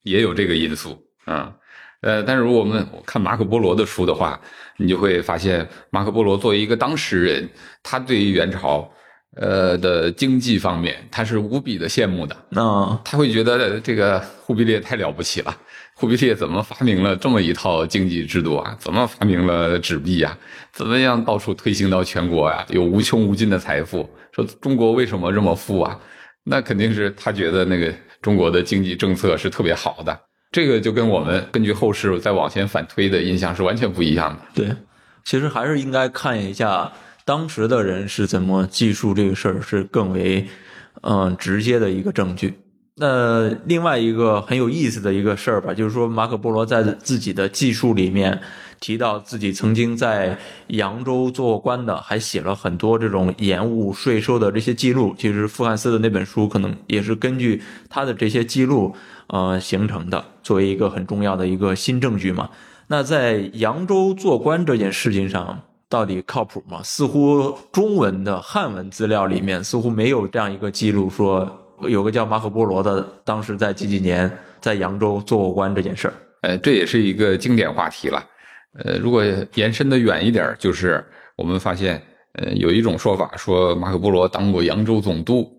[0.02, 1.54] 也有这个因素啊。
[2.00, 4.38] 呃，但是如果我们看马可波罗的书的话，
[4.76, 7.48] 你就会发现，马可波罗作为一个当事人，
[7.82, 8.90] 他对于元朝
[9.36, 12.36] 呃的经济方面，他是无比的羡慕的。
[12.50, 15.56] 那他会觉得这个忽必烈太了不起了，
[15.96, 18.76] 忽必烈怎么发明了这么一套经济制度啊？
[18.78, 20.36] 怎么发明了纸币啊？
[20.72, 24.08] 怎么样到处推行到全国呀、有无穷无尽的财富？
[24.32, 25.98] 说中国为什么这么富啊？
[26.42, 30.20] 那肯定是他觉得那个中国的经济政策是特别好的。
[30.50, 34.40] 这个就跟我们根据后世再往前反推的印象是完全不一样的。
[34.54, 34.76] 对，
[35.24, 36.92] 其实还是应该看一下
[37.24, 40.46] 当时的人是怎么记述这个事儿，是更为
[41.02, 42.54] 嗯、直接的一个证据。
[42.96, 48.40] 那另外一个很有意思的一个事儿吧，就是说马可波罗在自己的记述里面
[48.78, 50.38] 提到自己曾经在
[50.68, 55.12] 扬州做官的，还写了很多这种延误税收的这些记录。
[55.18, 58.94] 其实傅汉斯的那本书可能也是根据他的这些记录
[59.26, 62.48] 呃形成的，作为一个很重要的一个新证据嘛。
[62.86, 66.80] 那在扬州做官这件事情上，到底靠谱吗？
[66.84, 76.14] 似乎中文的汉文资料里面似乎没有这样一个记录，说有个叫马可波罗的，当时在几几年在扬州做过官这件事儿。
[76.42, 78.24] 呃，这也是一个经典话题了。
[78.78, 81.04] 呃，如果延伸的远一点儿，就是
[81.36, 82.02] 我们发现
[82.34, 85.50] 呃，有一种说法说马可波罗当过扬州总督，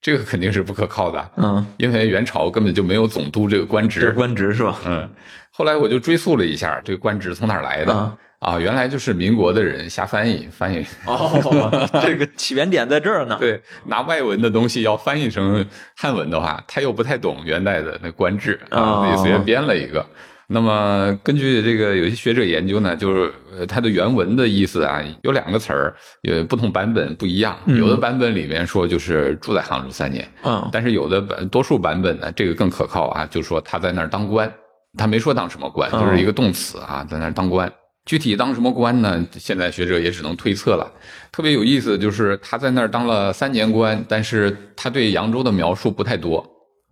[0.00, 4.10] 这个肯定是不可靠的， 嗯，因为元朝根本就没有总督这个官职。
[4.10, 4.78] 官职是吧？
[4.86, 5.08] 嗯，
[5.50, 13.36] 后来我就追溯了一下这个官职从哪儿来的啊啊，原来就是民国的人瞎翻译翻译，哦， 这个起源点在这儿呢。
[13.40, 15.64] 对，拿外文的东西要翻译成
[15.96, 20.04] 汉文的话，他又不太懂元代的那官制啊，哦自己随便编了一个。
[20.46, 25.96] 那么根据这个有些学者研究呢，就是呃它的原文的意思啊，有两个词儿，
[26.28, 27.56] 呃不同版本不一样。
[27.64, 34.52] 嗯有的版本里面说就是住在杭州三年，嗯但是有的版多数版本呢，这个更可靠啊，就说他在那儿当官，
[34.98, 37.72] 他没说当什么官，哦就是一个动词啊，在那儿当官。
[38.04, 39.26] 具体当什么官呢？
[39.32, 40.90] 现在学者也只能推测了。
[41.32, 46.46] 特别有意思，就是他在那儿当了三年官，但是他对扬州的描述不太多，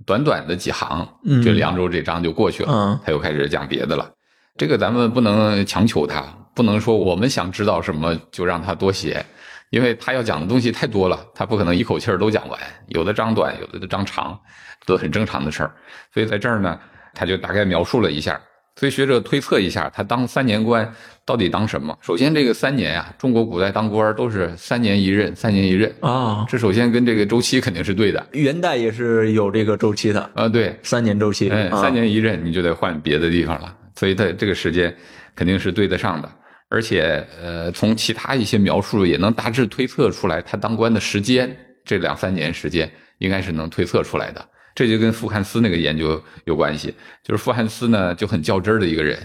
[0.06, 4.10] 短短的几行，嗯就扬州这章就过去了，嗯他又开始讲别的了。
[4.56, 6.22] 这个咱们不能强求他，
[6.54, 9.24] 不能说我们想知道什么就让他多写，
[9.68, 12.58] 因为他要讲的东西太多了，他不可能一口气儿都讲完，
[12.88, 14.40] 有的章短，有的章长，
[14.86, 15.74] 都很正常的事儿。
[16.14, 16.80] 所以在这儿呢，
[17.12, 18.40] 他就大概描述了一下。
[18.76, 20.90] 所以学者推测一下，他当三年官
[21.24, 21.96] 到底当什么？
[22.00, 28.26] 首先，这个三年啊，中国古代当官都是三年一任，三年一任，啊，这首先跟这个周期肯定是对的。
[28.32, 31.50] 元代也是有这个周期的，啊，对，三年周期。
[31.50, 34.94] 哎，啊三年一任，你就得换别的地方了，所以它这个时间
[35.36, 36.30] 肯定是对得上的。
[36.70, 41.54] 而且，呃，从其他一些描述也能大致推测出来，他当官的时间，
[41.84, 44.42] 这两三年时间应该是能推测出来的。
[44.74, 49.18] 这就跟傅汉斯那个研究有关系，就是傅汉斯呢就很较真儿的一个人，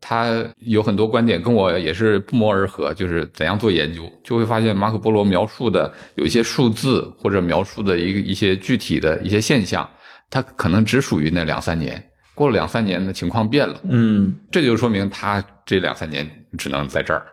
[0.00, 9.88] 他有很多观点跟我也是不谋而合，就是怎样做研究，就会发现马可波罗描述的有一些数字或者描述的一个一些具体的一些现象，
[10.30, 12.02] 它可能只属于那两三年，
[12.34, 17.26] 过了两三年的情况变了，嗯这就说明他这两三年只能在这儿。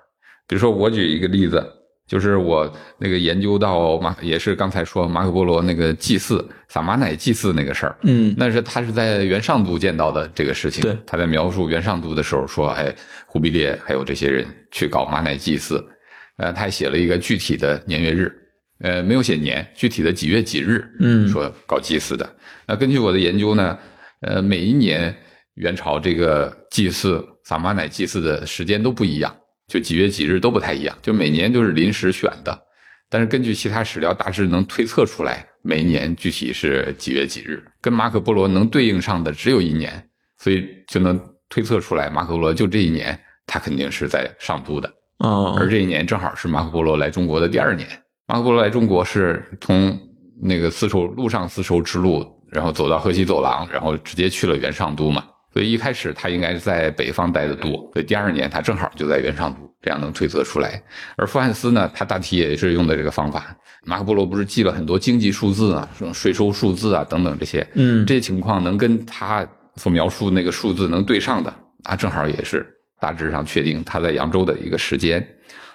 [0.48, 1.66] 比如说，我举一个例子，
[2.08, 8.34] 就是我那个研究到马，也是刚才说马可波罗那个祭祀撒马乃祭祀那个事儿，嗯。
[8.38, 10.84] 那是他是在元上都见到的这个事情。
[10.84, 10.96] 对。
[11.06, 12.94] 他在描述元上都的时候说，哎，
[13.26, 15.84] 忽必烈还有这些人去搞马乃祭祀，
[16.38, 18.32] 呃，他还写了一个具体的年月日，
[18.82, 21.28] 呃，没有写年，具体的几月几日，嗯。
[21.28, 22.30] 说搞祭祀的。
[22.68, 23.78] 那根据我的研究呢，
[24.22, 25.16] 呃，每一年
[25.56, 29.36] 元朝这个祭祀撒马乃祭祀的时间都不一样，
[29.68, 32.60] 就几月几日都不太一样，就每年就是临时选的。
[33.10, 40.10] 但是根据其他史料，大致能推测出来每一年具体是几月几日，跟马可波罗能对应上的只有一年，
[40.40, 44.92] 所以就能推测出来马可波罗就这一年，他肯定是在上都的。
[45.20, 47.88] 哦，而这一年正好是马可波罗来中国的第二年。
[48.28, 49.98] 马可波罗来中国是从
[50.42, 55.24] 那个丝绸路上丝绸之路，然后走到河西走廊，然后直接去了元上都嘛。
[55.56, 60.84] 所以一开始他应该是在北方待的多，所以第二年他正好就在原上都，这样能推测出来。
[61.16, 63.56] 而傅汉斯呢，他大体也是用的这个方法。
[63.86, 69.48] 马可波罗不是记了很多经济数字啊，什么税收数字啊等等这些，嗯这些情况能跟他
[69.78, 71.54] 所描述那个数字能对上的，
[71.84, 72.68] 啊正好也是
[73.00, 75.26] 大致上确定他在扬州的一个时间。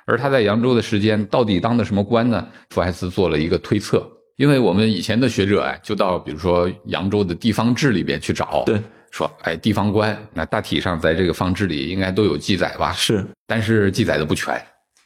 [0.05, 2.47] 而他在扬州的时间到底当的什么官呢？
[2.69, 4.07] 傅汉斯做了一个推测，
[4.41, 8.81] 因为我们以前的学者哎，就到比如说扬州的地方志里边去找，对，
[9.11, 12.91] 说哎地方官，那大体上在这个方志里应该都有记载吧？
[12.95, 14.59] 是但是记载的不全，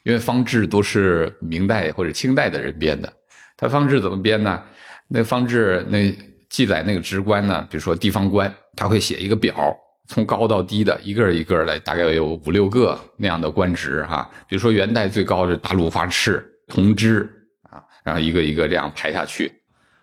[0.05, 3.11] 因为方志都是明代或者清代的人编的。
[3.57, 4.63] 他方志怎么编呢？
[5.09, 6.15] 那方志那
[6.49, 9.53] 记载那个职官呢，比如说地方官，他会写一个表，
[10.07, 14.31] 从高到低的一个一个的，大概有五六个那样的官职哈。
[14.47, 17.44] 比如说元代最高的大陆发赤、同知啊，
[18.05, 19.51] 然后一个一个这样排下去。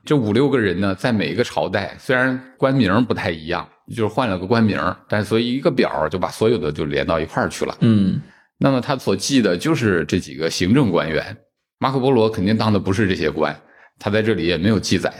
[0.05, 4.79] 这五六个人呢，在每一个朝代虽然官名不太一样，就是换了个官名，
[5.09, 7.75] 但所以一个表就把所有的就连到一块儿去了。
[7.81, 8.21] 嗯
[8.59, 11.37] 那么他所记的就是这几个行政官员。
[11.79, 13.57] 马可波罗肯定当的不是这些官，
[13.99, 15.13] 他在这里也没有记载，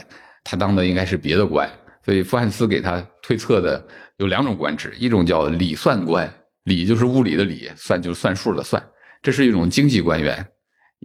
[0.45, 1.69] 他当的应该是别的官。
[2.05, 3.85] 所以傅汉斯给他推测的
[4.17, 6.29] 有两种官职，一种叫理算官，
[6.63, 8.81] 理就是物理的理，算就是算数的算，
[9.21, 10.45] 这是一种经济官员，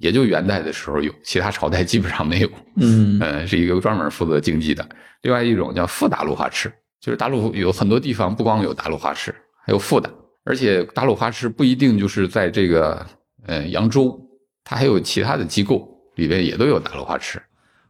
[0.01, 2.51] 也就元代的时候有，其他朝代基本上没有。
[2.77, 4.87] 嗯呃，是一个专门负责经济的。
[5.23, 9.35] 另外一种叫副大陆花赤，就是大陆有很多地方不光有大陆花赤，
[9.65, 10.13] 还有副的，
[10.45, 13.05] 而且大陆花赤不一定就是在这个
[13.47, 14.19] 呃扬州，
[14.65, 17.43] 它还有其他的机构里边也都有大陆花赤。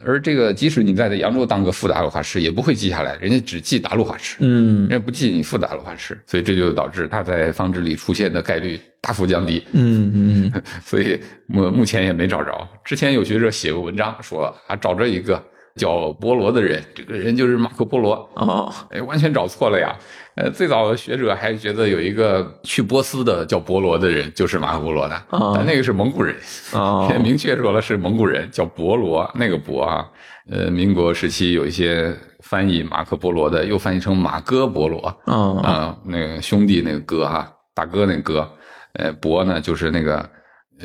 [0.05, 9.63] 而这个即使你在扬州当个副大陆花赤，也不会记下来，人家只记达鲁法师，嗯人家不记你副大陆花赤，所以这就导致他在方志里出现的概率大幅降低。
[9.73, 12.69] 嗯嗯 所以目目前也没找着。
[12.85, 15.43] 之前有学者写过文章说啊，找着一个
[15.79, 18.15] 叫波罗的人，这个人就是马可波罗。
[18.35, 19.97] 哦，哎，完全找错了呀！
[20.35, 26.37] 呃，最早的学者还觉得有一个去波斯的叫波罗的人就是马可波罗的，哦但那个是蒙古人，
[26.75, 30.05] 哦明确说了是蒙古人，叫博罗，那个博啊。
[30.51, 38.51] 呃，民国时期有一些翻译马可波罗的，又翻译成马哥波罗哦，啊、那个兄弟那个哥哈、大哥那个哥，
[38.95, 40.27] 呃，博呢就是那个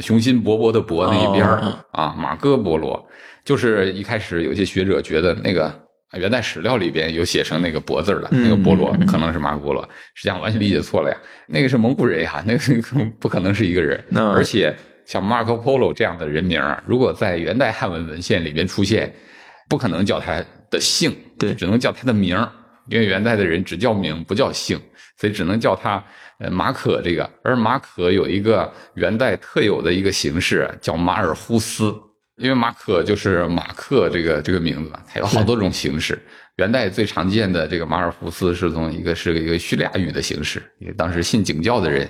[0.01, 1.47] 雄心勃勃的勃那一边
[1.91, 3.07] 啊，马哥波罗，
[3.43, 5.73] 就是一开始有些学者觉得那个
[6.13, 9.81] 元代史料里边有写成那个博字儿的，那个波罗可能是马可波罗，
[10.13, 11.17] 实际上完全理解错了呀，
[11.47, 14.75] 那个是蒙古人呀，那个不可能是一个人，那而且
[15.05, 19.13] 像 Marco Polo 这样的人名，如果在元代汉文文献里边出现，
[19.67, 21.53] 不可能叫他的姓，对。
[21.55, 22.49] 只能叫他的名儿，
[22.87, 24.79] 因为元代的人只叫名不叫姓，
[25.17, 26.01] 所以只能叫他
[26.39, 27.29] 呃马可这个。
[27.43, 31.93] 而马可有一个元代特有的一个形式叫马尔忽斯，
[32.43, 36.21] 因为马可就是马克这个这个名字嘛，它有好多种形式。
[36.57, 42.07] 元代最常见的这个马尔福斯是从一个是一个叙利亚语的形式，因为当时信景教的人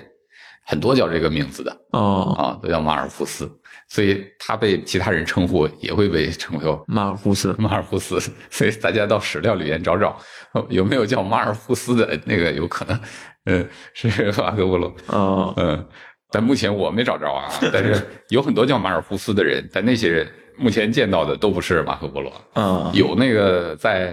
[0.66, 1.74] 很多叫这个名字的。
[1.92, 3.48] 哦，啊，都叫马尔福斯，
[3.88, 8.18] 所以他被其他人称呼也会被称为马尔福斯，马尔福斯，
[8.50, 10.18] 所以大家到史料里面找找
[10.54, 13.00] 哦有没有叫马尔福斯的那个，有可能，
[13.46, 14.08] 嗯，是
[14.42, 15.86] 马可波罗，哦，嗯，
[16.34, 20.26] 但目前我没找着啊， 但是有很多叫马尔福斯的人，但那些人
[20.56, 24.12] 目前见到的都不是马可波罗，嗯，有那个在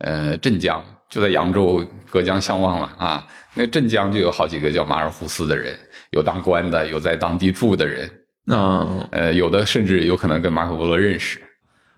[0.00, 3.26] 呃镇江，就在扬州隔江相望了啊。
[3.54, 5.74] 那镇江就有好几个叫马尔福斯的人，
[6.10, 8.10] 有当官的，有在当地住的人，
[8.48, 11.40] 嗯，呃，有的甚至有可能跟马可波罗认识。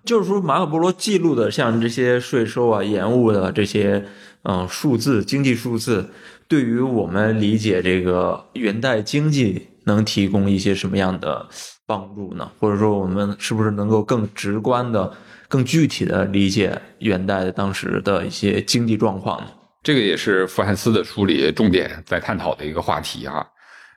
[0.05, 4.05] 就是说马可波罗记录的像这些税收啊、延误的这些
[4.43, 6.07] 嗯数字、经济数字，
[6.47, 11.47] 对于我们理解这个元代经济能提供一些什么样的
[11.85, 12.51] 帮助呢？
[12.59, 15.11] 或者说我们是不是能够更直观的、
[15.47, 19.47] 更具体的理解元代当时的一些经济状况呢？
[19.83, 23.45] 这个也是福汉斯的书里重点在探讨的一个话题啊。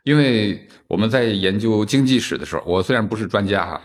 [0.05, 3.80] 因为我们在研究经济史的时候，我虽然不是专家哈、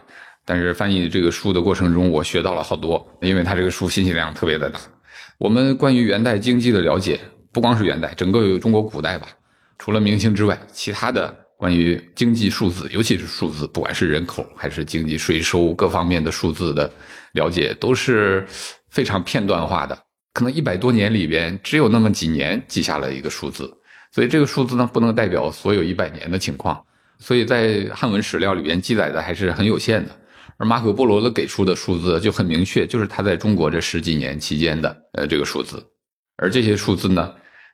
[0.46, 4.80] 但是翻译这个书的过程中，我学到了好多，因为他这个书信息量特别的大。
[5.38, 7.20] 我们关于元代经济的了解，
[7.54, 9.28] 不光是元代，整个中国古代吧，
[9.78, 16.92] 除了明清之外，其他的关于经济数字，尤其是数字，不管是人口还是经济税收各方面的数字的
[17.34, 18.46] 了解，都是
[18.90, 19.98] 非常片段化的。
[20.34, 23.72] 可能一百多年里边，只有那么几年记下了一个数字，
[24.12, 26.84] 所以这个数字呢，不能代表所有一百年的情况。
[27.20, 30.12] 所以在汉文史料里边记载的还是很有限的。
[30.58, 35.84] 而马可波罗的给出的数字就很明确，就是他在中国这十几年期间的呃这个数字，
[36.38, 37.34] 而这些数字呢，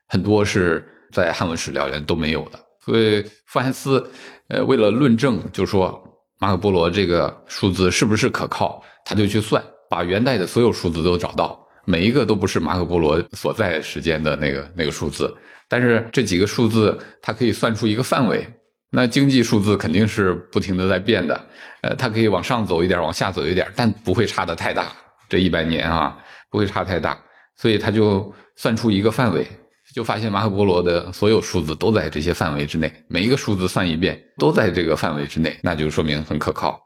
[0.10, 2.60] 很多是在汉文史料里都没有的。
[2.84, 4.06] 所以傅汉斯
[4.50, 6.02] 呃为了论证，就说
[6.40, 15.34] 马可波罗这个数字是不是可靠，他就去算，把元代的所有数字都找到，每一个都不是马可波罗所在时间的那个那个数字，
[15.68, 18.46] 但是这几个数字它可以算出一个范围。
[18.92, 21.40] 那经济数字肯定是不停的在变的，
[21.82, 24.92] 呃，它可以往上走一点，往下走一点，但不会差的太大。
[25.30, 26.18] 这一百年啊，
[26.50, 27.16] 不会差太大，
[27.56, 29.46] 所以他就算出一个范围，
[29.94, 36.80] 就发现马可波罗的所有数字都在这些范围之内，每一个数字算一遍都在这个范围之内，那就说明很可靠。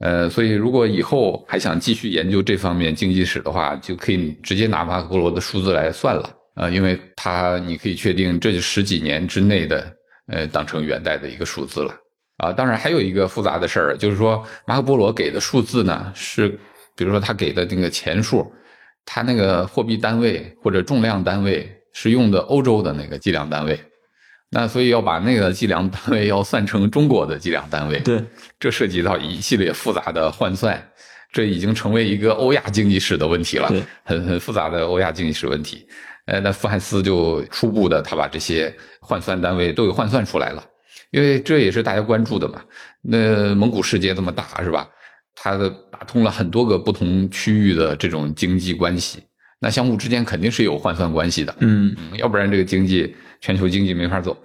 [0.00, 6.30] 呃，所以如果以后还想继续研究这方面经济史的话，就可以直接拿马可波罗的数字来算了。
[6.56, 9.92] 呃，因为它你可以确定这十几年之内的，
[10.28, 11.94] 呃，当成元代的一个数字了。
[12.38, 16.48] 啊，当然还有一个复杂的事儿，就是说马可波罗给的数字呢，是
[16.96, 18.50] 比如说他给的那个钱数，
[19.04, 23.78] 他那个货币单位或者重量单位是用的欧洲的那个计量单位，
[24.50, 28.24] 那所以要把那个计量单位要算成中国的计量单位，对，
[28.58, 30.82] 这涉及到一系列复杂的换算，
[31.32, 33.68] 这已经成为一个欧亚经济史的问题了。
[33.68, 35.86] 对，很很复杂的欧亚经济史问题。
[36.26, 40.64] 呃，那富汉斯就初步的他把这些换算单位都给换算出来了，
[41.10, 42.62] 因为这也是大家关注的嘛。
[43.02, 44.88] 那蒙古世界这么大是吧？
[45.42, 49.22] 它的打通了很多个不同区域的这种经济关系，
[49.60, 51.54] 那相互之间肯定是有换算关系的。
[51.60, 54.36] 嗯嗯，要不然这个经济全球经济没法走。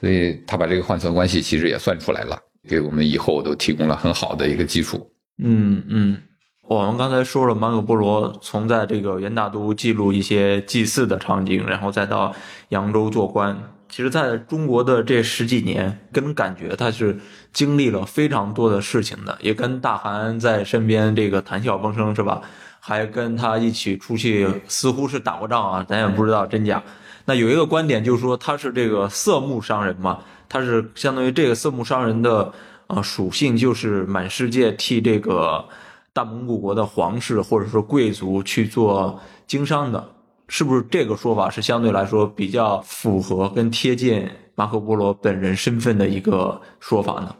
[0.00, 2.36] 所以他把这个换算关系其实也算出来了，
[2.68, 5.08] 给我们以后都提供了很好的一个基础。
[5.42, 6.18] 嗯嗯，
[6.62, 12.34] 我们刚才说了，马可波罗从在这个元大都记录一些祭祀的场景，然后再到
[12.70, 13.56] 扬州做官。
[13.88, 17.16] 其实，在中国的这十几年，跟人感觉他是
[17.52, 22.40] 经历了非常多的事情的，也跟大汗在身边这个谈笑风生，是吧？
[22.84, 26.82] 还跟他一起出去，似乎是打过仗啊，咱也不知道真假。
[27.26, 30.18] 那有一个观点就是说，他是这个色目商人嘛，
[30.48, 32.52] 他是相当于这个色目商人的
[32.88, 35.64] 呃属性，就是满世界替这个
[36.12, 40.04] 大蒙古国的皇室或者说贵族去做经商的，
[40.48, 47.36] 是不是这个说法是相对来说比较符合跟贴近马可波罗本人身份的一个说法呢？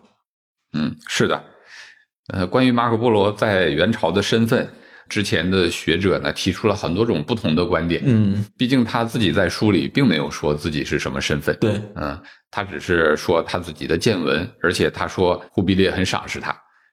[0.75, 1.43] 嗯，是的。
[2.29, 4.73] 呃，关于马可波罗在元朝的身份，
[5.13, 8.01] 之前的学者呢提出了很多种不同的观点。
[8.07, 11.55] 嗯，毕竟他自己在书里并没有说自己是什么身份。
[11.61, 12.19] 对，嗯，
[12.51, 16.51] 他只是说他自己的见闻，而且他说忽必烈很赏识他，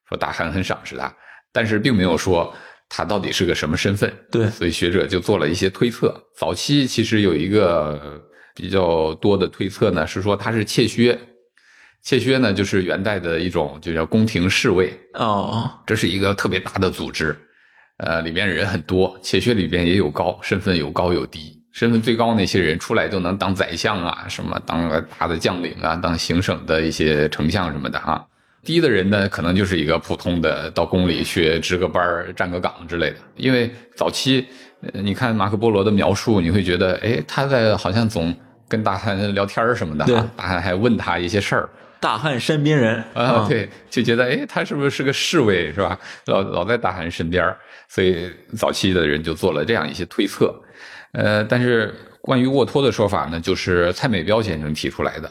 [0.10, 1.10] 说大汗很赏识他，
[1.54, 2.54] 但是并没有说
[2.90, 4.12] 他到底是个什么身份。
[4.30, 6.14] 对所以学者就做了一些推测。
[6.38, 8.22] 早期其实有一个
[8.54, 11.18] 比较多的推测呢，是说他是怯薛。
[12.02, 17.38] 怯薛呢，就是元代的一种，就叫宫廷侍卫，哦，这是一个特别大的组织，
[18.00, 28.24] 呃，里面人很多，且学里边也有高，身份有高有低，身份最高那些人出来都能当宰相啊，什么当个大的将领啊，当行省的一些丞相什么的啊。
[28.64, 33.18] 低的人呢，可能就是一个普通的到宫里去值个班儿、站个岗之类的。
[33.36, 34.46] 因为早期，
[34.82, 38.36] 呃你看马可波罗的描述，你会觉得，哎，他在好像总
[38.68, 41.70] 跟大汗聊天儿什么的啊，大汗还问他一些事儿。
[42.00, 46.00] 大汉身边人啊，，对，就觉得哎，他是不是是个侍卫是吧？
[46.28, 47.58] 老老在大汉身边儿
[47.90, 50.54] 所以早期的人就做了这样一些推测。
[51.12, 55.30] 呃，但是关于沃托的说法呢，就是蔡美彪先生提出来的。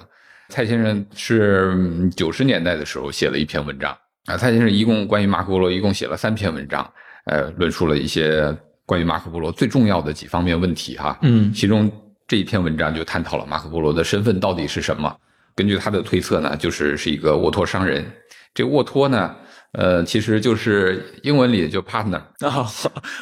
[0.51, 3.97] 蔡先生是九十年代的时候写了一篇文章
[4.27, 6.91] 啊，蔡先生一共关于马可波罗一共写了三篇文章，
[7.27, 8.55] 呃，论述了一些
[8.85, 11.19] 关于马可波罗最重要的几方面问题哈。
[11.23, 11.91] 嗯其中
[12.27, 15.17] 这一篇文章就探讨了马可波罗的身份到底是什么。
[15.59, 18.09] 根据他的推测呢，就是是一个沃托商人。
[18.55, 19.35] 这沃托呢，
[19.73, 22.65] 呃，其实就是英文里就 partner，啊，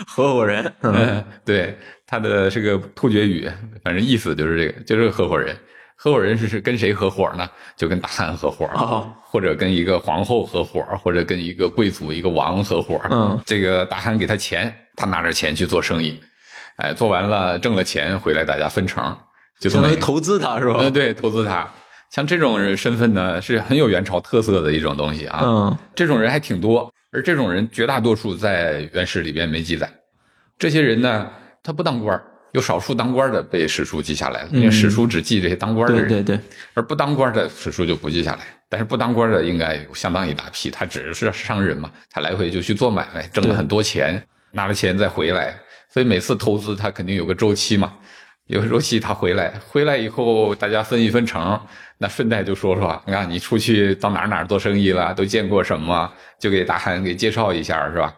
[0.06, 3.50] 合伙人，嗯嗯，对，他的这个突厥语，
[3.82, 5.56] 反正意思就是这个，就是合伙人。
[5.98, 7.48] 合伙人是是跟谁合伙呢？
[7.74, 13.00] 就跟大汗合伙，哦或者跟一个皇后合伙，或者跟一个贵族、一个王合伙。
[13.10, 16.20] 嗯，这个大汗给他钱，他拿着钱去做生意，
[16.76, 19.16] 哎，做完了挣了钱回来，大家分成，
[19.58, 20.76] 就这么一个相当于投资他是吧？
[20.80, 21.66] 嗯，对，投资他。
[22.16, 25.42] 像这种人身份呢，是很有元朝特色的一种东西啊。
[25.44, 29.86] 嗯这种人还挺多，而这种人绝大多数在元史里边没记载。
[30.58, 31.30] 这些人呢，
[31.62, 38.46] 他不当官儿有少数当官的被史书记下来了，因为史书只记这些当官的人，对对对，而不当官的史书就不记下来。
[38.70, 45.54] 但是不当官的应该有相当一大批，他只是商人嘛，他来回就去做买卖，挣了很多钱，拿了钱再回来，
[45.92, 47.92] 所以每次投资他肯定有个周期嘛。
[48.46, 51.60] 有个周期他回来，回来以后大家分一分成，
[51.98, 58.14] 那顺带就说说，你看你出去到哪儿哪儿做生意了，都见过什么，就给大汗给介绍一下，是吧？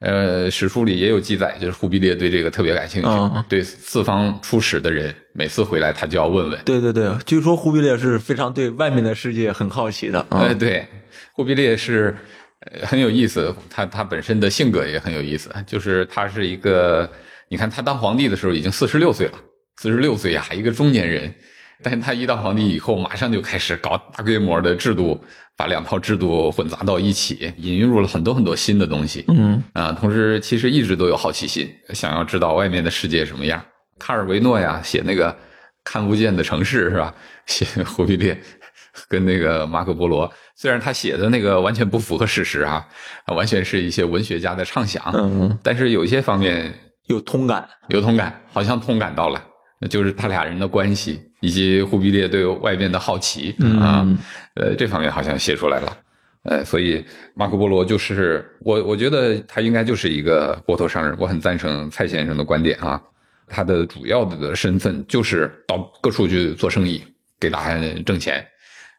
[0.00, 10.26] 呃，史书里也有记载，就是忽必烈对这个特别感兴趣，嗯对四方出使的人，每次回来他就要问问，对对对，据说忽必烈是非常对外面的世界很好奇的。
[10.30, 10.86] 呃，嗯对，
[11.34, 12.16] 忽必烈是
[12.60, 17.06] 呃很有意思，他他本身的性格也很有意思，就是他是一个，
[17.50, 19.34] 你看他当皇帝的时候已经四十六岁了，
[19.76, 21.34] 四十六岁呀，一个中年人，
[21.82, 25.22] 但是他一当皇帝以后，马上就开始搞大规模的制度，
[25.56, 29.24] 把两套制度混杂到一起，引入了很多很多新的东西。
[29.28, 33.62] 嗯啊，同时其实一直都有好奇心，想要知道外面的世界什么样。
[33.98, 35.36] 卡尔维诺呀，写那个
[35.84, 37.14] 看不见的城市是吧？
[37.46, 38.38] 写忽必烈
[39.08, 42.86] 跟那个马可波罗，虽然他写的那个完全不符合事实啊，
[43.26, 46.74] 完全是一些文学家的畅想，嗯，但是有些方面
[47.06, 47.68] 有通感。
[47.88, 49.42] 有同感，好像通感到了，
[49.80, 54.18] 那就是他俩人的关系，以及忽必烈对外面的好奇啊，嗯
[54.54, 55.96] 呃，这方面好像写出来了。
[56.42, 57.04] 呃，所以
[57.34, 61.16] 马可波罗就是我，我觉得他应该就是一个波头商人。
[61.18, 63.00] 我很赞成蔡先生的观点啊，
[63.46, 67.02] 他的主要的身份就是到各处去做生意，
[67.38, 68.46] 给大家挣钱。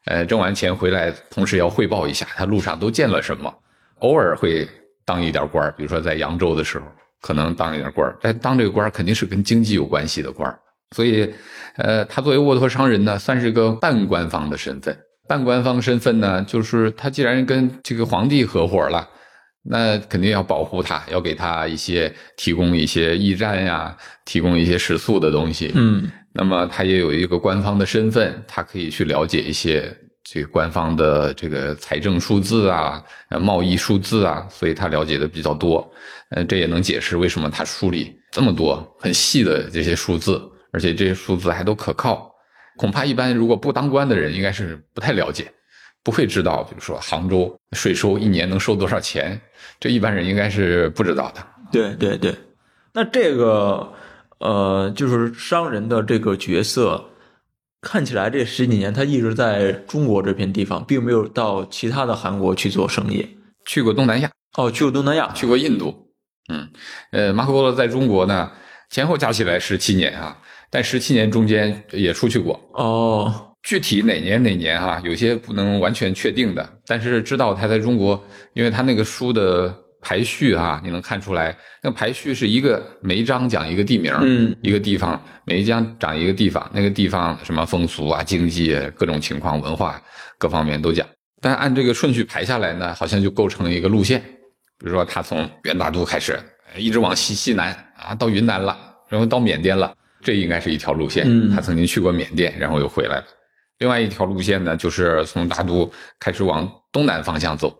[0.06, 3.52] 呃，挣完钱回来，同时要汇报一下他路上都见了什么，
[4.00, 4.68] 偶尔会
[5.04, 6.86] 当一点官儿比如说在扬州的时候，
[7.20, 10.58] 可能当一点官儿但当这个官儿肯定是跟经济有关系的官儿
[10.92, 11.28] 所以，
[11.76, 14.96] 呃，他作为沃托商人呢，算是个半官方的身份。
[15.28, 19.08] 半官方身份呢，就是他既然跟这个皇帝合伙了，
[19.64, 25.72] 那肯定要保护他，要给他一些提供一些驿站呀，提供一些食宿的东西。
[25.74, 35.86] 嗯那么他也有一个官方的身份，他可以去了解一些这个官方的这个财政数字啊、呃贸易数字啊，所以他了解的比较多。
[36.30, 40.40] 呃，这也能解释为什么他书里这么多很细的这些数字，
[40.72, 42.34] 而且这些数字还都可靠。
[42.76, 45.52] 恐怕一般如果不当官的人，应该是不太了解，
[46.02, 49.40] 不会知道，比如说杭州税收一年能收多少钱，
[49.78, 51.46] 这一般人应该是不知道的。
[51.70, 52.34] 对对对，
[52.92, 53.92] 那这个
[54.38, 57.04] 呃，就是商人的这个角色，
[57.80, 63.38] 看起来这十几年他一直在中国这片地方，并没有到其他的韩国去做生意。
[63.66, 66.08] 去过东南亚，哦，去过东南亚，去过印度。
[66.48, 66.68] 嗯，
[67.12, 68.50] 呃，马可波罗在中国呢，
[68.90, 70.36] 前后加起来十七年啊，
[70.72, 72.58] 但十七年中间也出去过。
[72.72, 78.18] 哦，具体哪年哪年哈、有些不能完全确定的，但是知道他在中国，
[78.54, 90.02] 因为他那个书的排序啊，你能看出来，那排序是一个每一章讲一个地名，嗯，一个地方，每一章讲一个地方，那个地方什么风俗啊、经济啊各种情况、文化
[90.38, 91.06] 各方面都讲。
[91.40, 94.20] 但按这个顺序排下来呢，好像就构成了一个路线。
[94.78, 96.36] 比如说，他从元大都开始，
[96.76, 98.76] 一直往西西南啊，到云南了，
[99.08, 101.24] 然后到缅甸了，这应该是一条路线。
[101.26, 103.24] 嗯他曾经去过缅甸，然后又回来了。
[103.78, 107.76] 另外一条路线呢，就是从大都开始往东南方向走，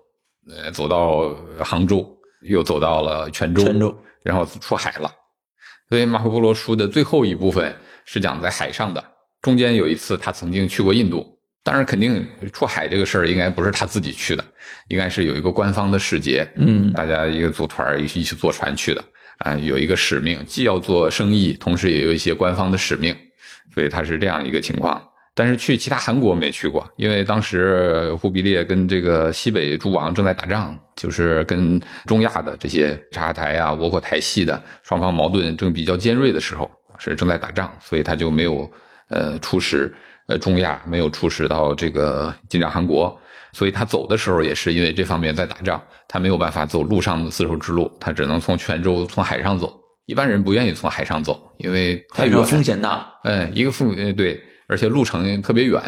[0.49, 2.05] 呃，走到杭州，
[2.43, 5.11] 又走到了泉州，泉州然后出海了。
[5.89, 7.73] 所以马可波罗书的最后一部分
[8.05, 9.05] 是讲在海上的，
[9.43, 11.25] 中间有一次他曾经去过印度，
[11.63, 14.45] 当然肯定出海这个事儿应该不是他自己去的，
[14.89, 19.05] 应该是有一个官方的使节，嗯大家一个组团一起一起坐船去的
[19.43, 23.17] 啊，有一个使命，既要做生意，同时也有一些官方的使命，
[23.75, 25.01] 所以他是这样一个情况。
[25.35, 38.71] 但是去其他韩国没去过，因为当时忽必烈跟这个西北诸王正在打仗，就是跟中亚的这些察哈台啊、窝阔台系的双方矛盾正比较尖锐的时候，是正在打仗，所以他就没有
[39.09, 39.91] 呃出使
[40.27, 43.19] 呃中亚，没有出使到这个金帐汗国，
[43.53, 45.83] 所以他走的时候也是因为这方面在打仗，
[46.13, 49.81] 他没有办法走陆上的丝绸之路，他只能从泉州从海上走。
[50.05, 55.81] 一般人不愿意从海上走，因为太远，风险大，嗯，一个风呃对，而且路程特别远，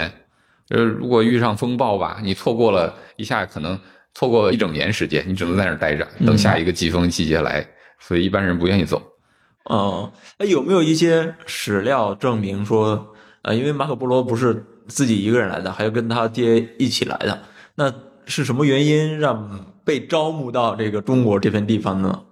[0.70, 3.78] 呃，如果遇上风暴吧，你错过了一下，可能
[4.14, 7.66] 错过一整年时间，你只能在那儿待着，等下一个季风季节来，
[7.98, 9.02] 所以一般人不愿意走。
[9.64, 17.42] 哦，那有没有一些史料证明说，呃，因为马可波罗不是自己一个人来的，还要跟他爹一起来的，
[17.74, 17.92] 那
[18.24, 22.22] 是什么原因让被招募到这个中国这片地方呢？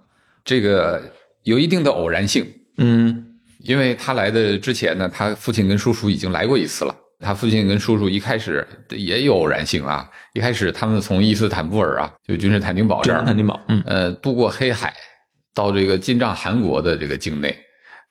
[0.43, 1.01] 这个
[1.43, 2.45] 有一定的偶然性，
[2.77, 3.25] 嗯
[3.59, 6.93] 因为他来的之前呢，他父亲跟叔叔已经来过一次了。
[7.19, 14.93] 他父亲跟叔叔一开始也有偶然性啊，一开始他们从伊斯坦布尔啊，就君士坦丁堡这儿，坦丁堡，嗯呃，渡过黑海，
[15.53, 17.57] 到这个金帐汗国的这个境内，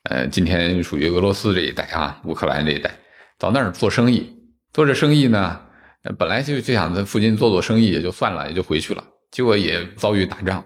[0.04, 2.90] 呃，今天属于俄罗斯这一带啊，乌克兰这一带，
[3.38, 4.32] 到那儿做生意。
[4.72, 5.60] 做着生意呢，
[6.04, 9.04] 呃本来就就想在附近做做生意也就算了，也就回去了。
[9.32, 10.64] 结果也遭遇打仗，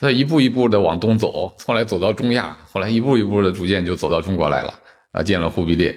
[0.00, 4.72] 所以一步一步的往东走，后来走到中亚，后来一步一步的逐渐就走到中国来了。
[5.12, 5.94] 啊，见了忽必烈。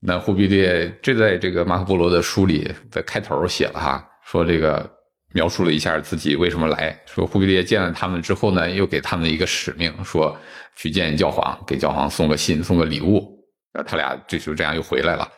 [0.00, 4.88] 那忽必烈这在这个马可波罗的书里的开头写了哈，说这个
[5.32, 10.36] 描述了一下自己为什么来，说忽必烈见了他们之后呢，又给他们一个使命，说
[10.76, 13.36] 去见教皇，给教皇送个信，送个礼物。
[13.72, 15.28] 然后他俩这就这样又回来了，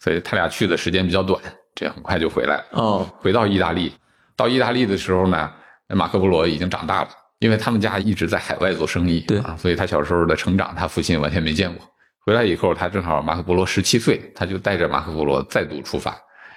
[0.00, 1.40] 所以他俩去的时间比较短，
[1.74, 2.64] 这样很快就回来了。
[2.72, 3.92] 哦，回到意大利，
[4.36, 5.50] 到意大利的时候呢，
[5.94, 7.08] 马可波罗已经长大了，
[7.38, 11.86] 因为他们家一直在海外做生意，对啊，所以他小时候的成长，他父亲完全没见过。
[12.26, 16.14] 回来以后，他正好马可波罗十七岁，他就带着马可波罗再度出发。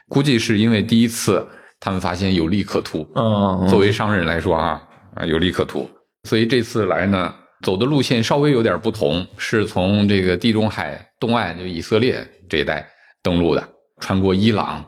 [0.09, 1.47] 估计是因为第一次
[1.79, 4.81] 他们发现有利可图，嗯，作为商人来说啊，
[5.15, 5.89] 啊有利可图，
[6.23, 12.85] 所以这次来呢，走的路线稍微有点不同，是从这个地中海东岸，就以色列这一带
[13.23, 13.65] 登陆的，
[14.01, 14.85] 穿过伊朗，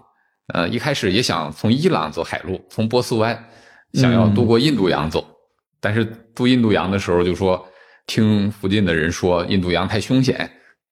[0.54, 3.42] 呃，一开始也想从伊朗走海路，从波斯湾
[3.94, 5.26] 想要渡过印度洋走，
[5.80, 7.66] 但是渡印度洋的时候就说，
[8.08, 10.50] 听附近的人说印度洋太凶险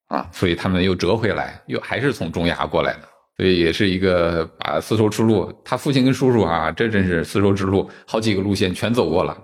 [0.08, 3.10] 啊，所以他们又折回来，又还是从中亚过来的。
[3.38, 9.36] 所以也是一个把丝绸之路，他父亲跟叔叔啊，这真是丝绸之路好几个路线全走过了。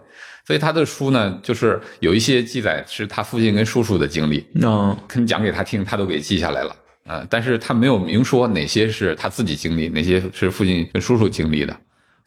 [0.45, 6.75] 所以他的书呢，就是有一些记载是他父亲跟叔叔的经历，嗯跟讲给他听，他都给记下来了。
[7.05, 11.75] 啊、但是他没有明说哪些是他自己经历，哪些是父亲跟叔叔经历的。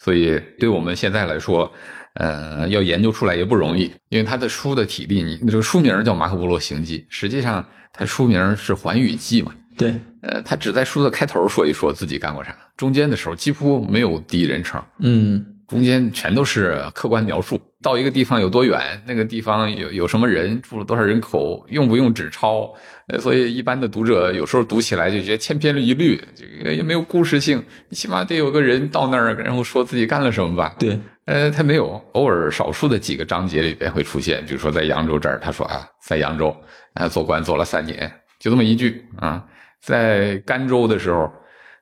[0.02, 1.70] 所以对我们现在来说，
[2.14, 9.52] 呃，要研究出来也不容易，因为他的书的体力，你这个书名叫《马可波罗行记》，实际上他书名是《环宇记》嘛。
[9.76, 17.60] 对，呃，他只在书的开头说一说自己干过啥，中间的时候几乎没有第一人称，嗯中间全都是客观描述。
[17.82, 22.72] 到一个地方有多远，那个地方有有什么人，住了多少人口，用不用纸钞，
[23.08, 30.74] 呃，所以一般的读者有时候读起来就觉得千篇一律，这个也没有故事性，你起码得有个人到那儿，然后说自己干了什么吧。
[30.78, 36.54] 对，呃，他没有，偶尔少数的几个章节里边会出现，比如说在扬州这儿，他说啊，在扬州
[36.94, 39.44] 啊做官做了三年，就这么一句啊。
[39.80, 41.32] 在甘州的时候，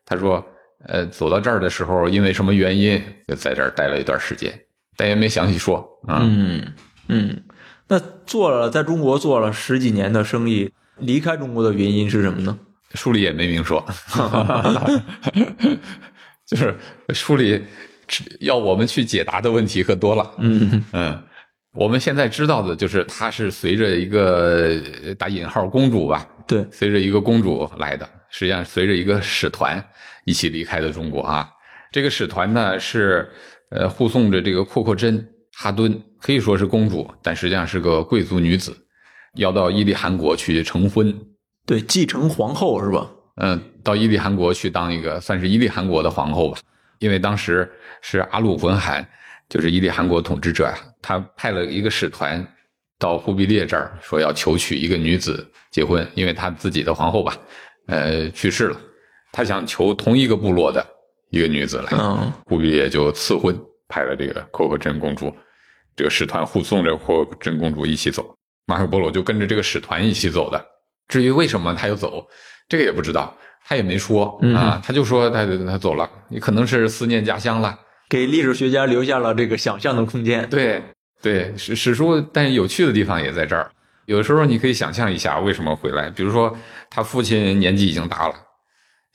[0.06, 0.46] 他说，
[0.86, 4.52] 呃，走到这儿的时候，因为什么原因，就在这儿待了一段时间，
[4.98, 6.18] 但也没详细说啊。
[6.20, 6.74] 嗯
[7.06, 7.42] 嗯，
[7.86, 12.58] 那做了在中国做了十几年的生意，离开中国的原因是什么呢？
[12.94, 13.82] 书里也没明说，
[16.46, 16.76] 就是
[17.14, 17.62] 书里
[18.40, 20.30] 要我们去解答的问题可多了。
[20.38, 21.22] 嗯嗯，
[21.72, 24.74] 我们现在知道的就是他是随着一个
[25.04, 29.82] 呃打引号公主吧，对，随着一个公主来的，实际上随着一个使团
[30.24, 31.48] 一起离开的中国啊。
[31.92, 33.30] 这个使团呢是
[33.70, 38.76] 呃护送着这个阔阔真哈敦，可以说是公主，但实际上是个贵族女子，
[39.34, 41.14] 要到伊利汗国去成婚。
[41.66, 43.10] 对，继承皇后是吧？
[43.36, 46.58] 嗯，到伊利汗国去当一个算是伊利汗国的皇后吧，
[46.98, 49.06] 因为当时是阿鲁浑汗，
[49.48, 52.44] 就是伊利汗国统治者呀，他派了一个使团
[52.98, 57.36] 到忽必烈这儿，说要求娶一个女子结婚，因为他自己的皇后吧，
[57.86, 58.80] 呃，去世了，
[59.30, 60.84] 他想求同一个部落的
[61.30, 63.58] 一个女子来，嗯忽必烈就赐婚，
[63.88, 65.34] 派了这个阔阔真公主，
[65.96, 68.34] 这个使团护送着阔阔真公主一起走，
[68.66, 70.64] 马可波罗就跟着这个使团一起走的。
[71.08, 72.26] 至于为什么他要走，
[72.68, 77.78] 这个也不知道，他也没说嗯啊，他就说他他走了，你可能是思念家乡了。
[78.08, 80.48] 给历史学家留下了这个想象的空间。
[80.48, 80.82] 对
[81.20, 83.70] 对，史史书，但是有趣的地方也在这儿。
[84.06, 86.56] 有时候你可以想象一下为什么回来，比如说
[86.88, 88.34] 他父亲年纪已经大了，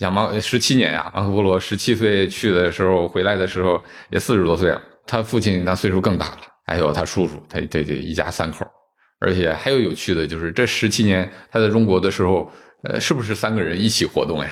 [0.04, 4.82] 像马十七年呀、马可波罗十七岁去的时候，回来的时候也四十多岁了。
[5.08, 8.68] 他父亲那岁数更大了，还有他叔叔，他这这一家三口。
[9.22, 12.51] 而且还有有趣的就是，这十七年他在中国的时候，
[12.84, 14.49] 呃，是不是三个人一起活动呀？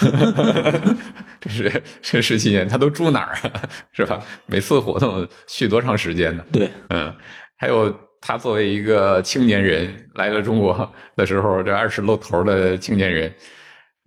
[1.40, 3.62] 这是这十七年他都住哪儿啊？
[3.92, 4.22] 是吧？
[4.44, 6.44] 每次活动去多长时间呢？
[6.52, 7.10] 对，嗯，
[7.56, 7.90] 还有
[8.20, 13.32] 他作为一个青年人来了中国的时候，这二十露头的青年人，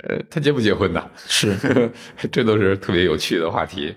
[0.08, 1.04] 呃，他结不结婚呢？
[1.28, 1.56] 是，
[2.32, 3.96] 这都是特别有趣的话题，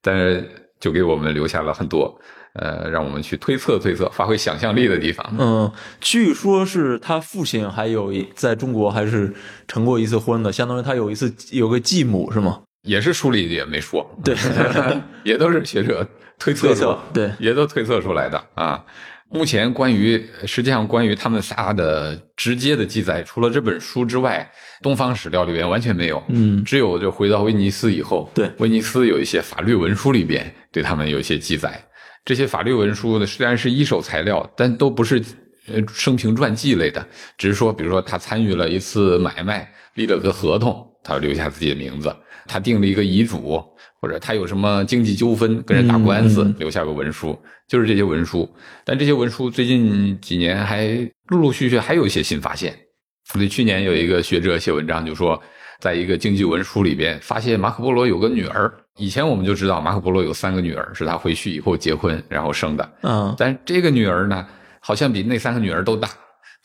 [0.00, 0.48] 但是
[0.80, 2.18] 就给我们留下了很多
[2.54, 5.34] 呃，让我们去推测推测、发挥想象力的地方。
[5.38, 9.32] 嗯，据说是他父亲还有一在中国还是
[9.66, 12.62] 成过一次婚的，相当于他有一次有个继母是吗？
[12.82, 14.34] 也是书里也没说，对，
[15.24, 16.06] 也都是学者
[16.38, 18.84] 推测推测出对也都推测出来的啊。
[19.32, 24.50] 目前关于实际上关于他们仨的直接的记载，除了这本书之外，
[24.82, 26.22] 东方史料里边完全没有。
[26.28, 31.82] 嗯只有就回到威尼斯以后，对威尼斯有一些法律文书里边对他们有一些记载。
[32.24, 35.20] 这些法律文书呢，虽然是一手材料，但都不是
[35.66, 37.04] 呃生平传记类的，
[37.36, 42.10] 只是说，比如说他参与了一次买卖，立了个合同，他留下自己的名字；
[42.46, 43.62] 他定了一个遗嘱，
[44.00, 47.38] 或者他有什么经济纠纷跟人打官司，留下个文书，
[47.68, 48.48] 就是这些文书。
[48.84, 50.88] 但这些文书最近几年还
[51.28, 52.76] 陆陆续续还有一些新发现。
[53.24, 55.40] 所以去年有一个学者写文章就说，
[55.80, 58.72] 在一个经济文书里边发现马可波罗有个女儿。
[58.98, 62.92] 以前我们就知道马可波罗有三个女儿，是他回去以后结婚然后生的。
[63.02, 64.46] 嗯但这个女儿呢，
[64.80, 66.08] 好像比那三个女儿都大。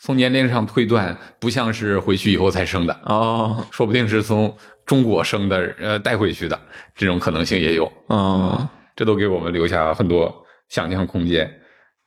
[0.00, 4.54] 从年龄上推断，不像是回去以后才生的，哦说不定是从
[4.88, 6.58] 中国生的，呃，带回去的，
[6.96, 7.84] 这种可能性也有。
[8.06, 10.34] 哦这都给我们留下很多
[10.68, 11.48] 想象空间。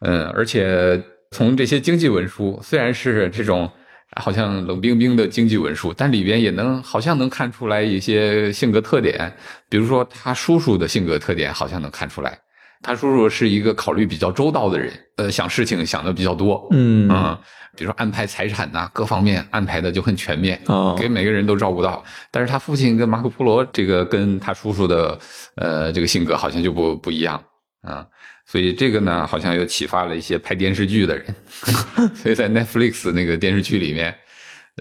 [0.01, 3.71] 嗯，而且从这些经济文书，虽然是这种
[4.17, 9.31] 好像冷冰冰的经济文书，但里边也能好像能看出来一些性格特点，
[9.69, 12.37] 比如说他叔叔的性格特点，好像能看出来。
[12.81, 17.37] 他叔叔是一个考虑比较周到的人，呃，想事情想的比较多，嗯嗯，
[17.77, 22.03] 比如说安排财产呐、各方面安排的就很全面，哦给每个人都照顾到。
[22.31, 25.19] 但是他父亲跟马可波罗这个跟他叔叔的
[25.55, 27.41] 呃这个性格好像就不不一样
[27.83, 28.05] 啊，
[28.45, 31.35] 所以这个呢好像又启发了一些拍电视剧的人，
[32.15, 34.15] 所以在 Netflix 那个电视剧里面。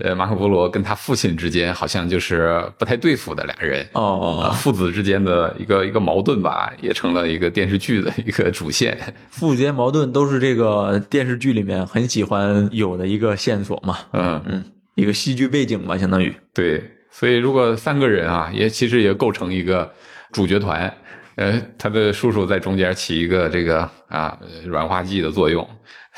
[0.02, 8.98] 呃，马可波罗跟他父亲之间好像就是不太对付的俩人，哦，哦，父子之间的一个一个矛盾吧，也成了一个电视剧的一个主线。
[9.30, 16.34] 父子间矛盾都是这个电视剧里面很喜欢有的一个线索嘛，嗯，嗯，一个戏剧背景吧，相当于。
[16.54, 19.90] 对，所以如果三个人啊，也其实也构成一个
[20.32, 20.92] 主角团，
[21.36, 25.68] 呃，他的叔叔在中间起一个这个啊呃软化剂的作用。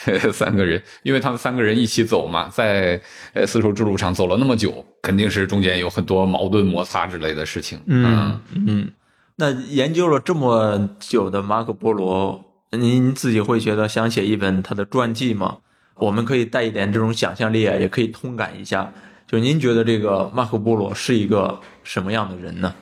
[0.32, 3.00] 三个人，因为他们三个人一起走嘛，在
[3.34, 7.80] 呃丝绸之路上走了那么久，肯定是中间有很多矛盾摩擦之类的事情。
[7.86, 8.90] 嗯嗯，
[9.36, 15.58] 那研究了这么久的马可波罗，您自己会觉得想写一本他的传记吗？
[15.96, 18.92] 我们可以带一点这种想象力啊，也可以通感一下。
[19.26, 22.74] 就您觉得这个马可波罗是一个什么样的人呢？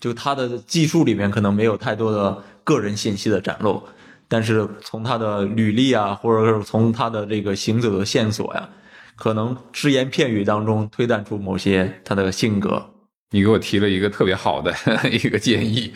[0.00, 3.82] 就他的技术里面可能没有太多的个人信息的展露，
[4.28, 8.68] 但是从他的履历啊，或者是从他的这个行走的线索呀、
[9.16, 12.90] 可能只言片语当中推断出某些他的性格。
[13.30, 14.74] 你给我提了一个特别好的
[15.12, 15.92] 一个建议，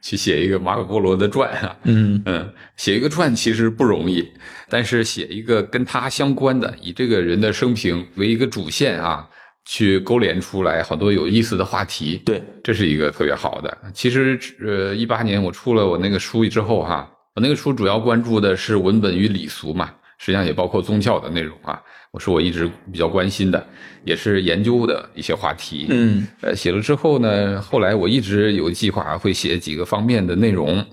[0.00, 1.76] 去写一个马可波罗的传啊。
[1.84, 4.26] 嗯嗯，写一个传其实不容易，
[4.68, 9.28] 但是写一个跟他相关的，以这个人的生平为一个主线啊，
[9.66, 12.22] 去勾连出来好多有意思的话题。
[12.24, 13.76] 对，这是一个特别好的。
[13.92, 17.06] 其实，呃，一八年我出了我那个书之后哈，
[17.40, 21.80] 我那个书主要关注的是文本与礼俗嘛，实际上也包括宗教的内容啊。
[22.10, 23.66] 我是我一直比较关心的，
[24.04, 25.86] 也是研究的一些话题。
[25.88, 30.84] 嗯，呃，写了之后呢，后来我一直有计划会写几个方面的内容，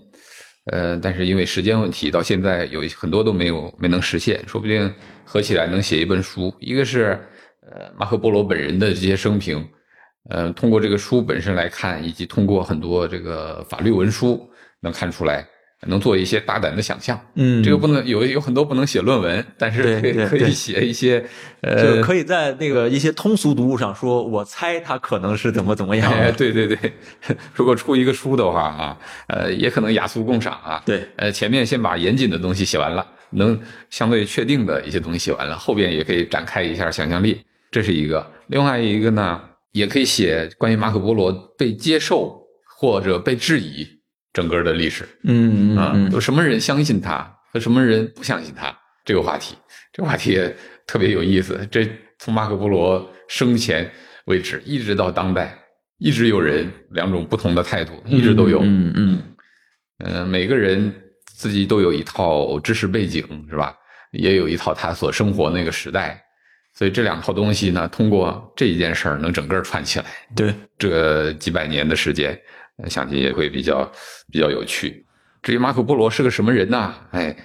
[0.72, 4.90] 呃，但是因为时间问题，到现在有很多都没有没能实现，说不定
[5.26, 6.56] 合起来能写一本书。
[6.62, 7.20] 一个是
[7.70, 9.68] 呃马可波罗本人的这些生平，
[10.30, 15.46] 呃，通过这个书本身来看，以及通过很多这个法律文书能看出来。
[15.86, 21.24] 能做一些大胆的想象，嗯，这个不能有有很多不能写论文，但是可以可以写一些，
[21.62, 26.12] 呃，可以在那个一些通俗读物上说，我猜他可能是怎么怎么样。
[26.12, 26.78] 哎，对对对，
[27.54, 28.98] 如果出一个书的话啊，
[29.28, 30.82] 呃，也可能雅俗共赏啊。
[30.84, 33.60] 对，呃，前面先把严谨的东西写完了，能
[33.92, 38.26] 相对确定的一些东西写完了，后边也可以展开一下想象力，这是一个。
[38.48, 39.40] 另外一个呢，
[39.74, 42.42] 也可以写关于马可波罗被接受
[42.80, 43.88] 或者被质疑。
[44.38, 48.72] 整个的历史，嗯啊，有什么人相信他和什么人不相信他
[49.04, 49.56] 这个话题，
[49.92, 51.68] 这个话题也特别有意思。
[51.72, 53.92] 这从马可波罗生前
[54.26, 55.58] 为止，一直到当代，
[55.98, 58.60] 一直有人两种不同的态度，一直都有。
[58.62, 59.20] 嗯嗯，
[60.06, 60.94] 呃，每个人
[61.26, 63.76] 自己都有一套知识背景，是吧？
[64.12, 66.22] 也有一套他所生活那个时代，
[66.76, 70.06] 所以这两套东西呢，通过这一件事儿能整个串起来。
[70.36, 72.40] 对，这几百年的时间。
[72.88, 73.92] 相信也会比较
[74.32, 75.06] 比较有趣。
[75.42, 76.94] 至于马可波罗是个什么人呢？
[77.12, 77.36] 哎，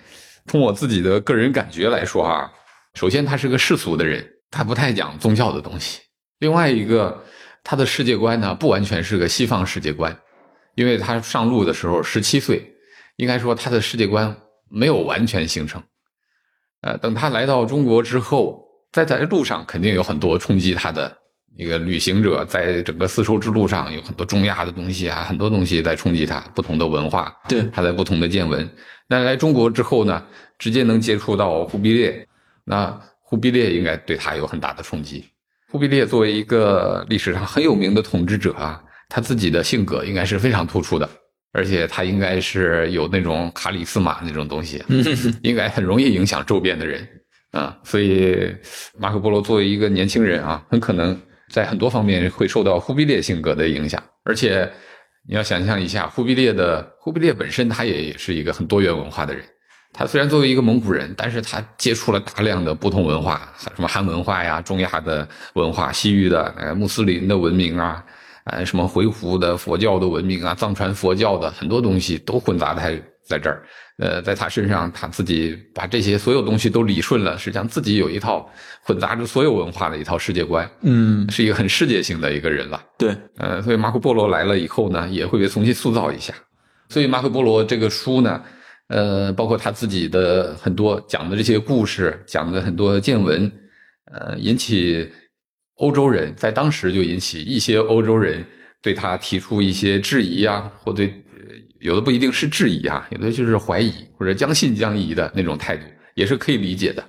[0.47, 2.51] 从我自己的个人感觉来说啊，
[2.95, 6.01] 首先他是个世俗的人，他不太讲宗教的东西。
[6.41, 7.23] 另外一个，
[7.65, 10.15] 他的世界观呢，不完全是个西方世界观，
[10.75, 12.75] 因为他上路的时候十七岁，
[13.17, 14.37] 应该说他的世界观
[14.69, 15.83] 没有完全形成。
[16.81, 21.22] 呃，等他来到中国之后，在在路上肯定有很多冲击他的。
[21.57, 28.69] 一个旅行者在整个丝绸之路上有很多中亚的东西啊，很多东西在冲击他，不同的文化，对，他在不同的见闻。
[29.07, 30.23] 那来中国之后呢，
[30.59, 32.27] 直接能接触到忽必烈，
[32.65, 35.27] 那忽必烈应该对他有很大的冲击。
[35.71, 41.07] 忽必烈作为一个历史上很有名的统治者啊，他自己的性格应该是非常突出的，
[41.53, 44.83] 而且他应该是有那种卡里斯马那种东西，
[45.43, 47.07] 应该很容易影响周边的人
[47.51, 47.77] 啊。
[47.85, 48.51] 所以
[48.99, 51.21] 马可波罗作为一个年轻人啊，很可能。
[51.53, 54.69] 在很多方面会受到忽必烈性格的影响，而且
[55.29, 59.45] 你要想象一下，忽必烈的忽必烈本身他也是一个很多元文化的人。
[59.93, 68.03] 他虽然作为一个蒙古人，但是他接触了大量的不同文化，什么汉文化呀、中亚的文化、西域的穆斯林的文明啊，
[68.45, 73.63] 呃什么回鹘的佛教的文明啊、藏传佛教的很多东西都混杂在在这儿。
[73.99, 78.51] 呃，在他身上，他自己把这些所有东西都理顺了，实际上自己有一套
[78.83, 82.83] 混杂着所有文化的一套世界观，嗯，是一个很世界性的一个人了。
[82.99, 86.35] 对，呃，所以马可波罗来了以后呢，也会被重新塑造一下。
[86.89, 88.43] 所以马可波罗这个书呢，
[88.89, 93.53] 呃，包括他自己的很多讲的这些故事，讲的很多见闻，
[94.13, 95.09] 呃，引起
[95.77, 98.45] 欧洲人在当时就引起一些欧洲人
[98.83, 101.23] 对他提出一些质疑啊，或对。
[101.83, 107.05] 有的不一定是质疑啊，有的就是怀疑或者将信将疑的那种态度，也是可以理解的，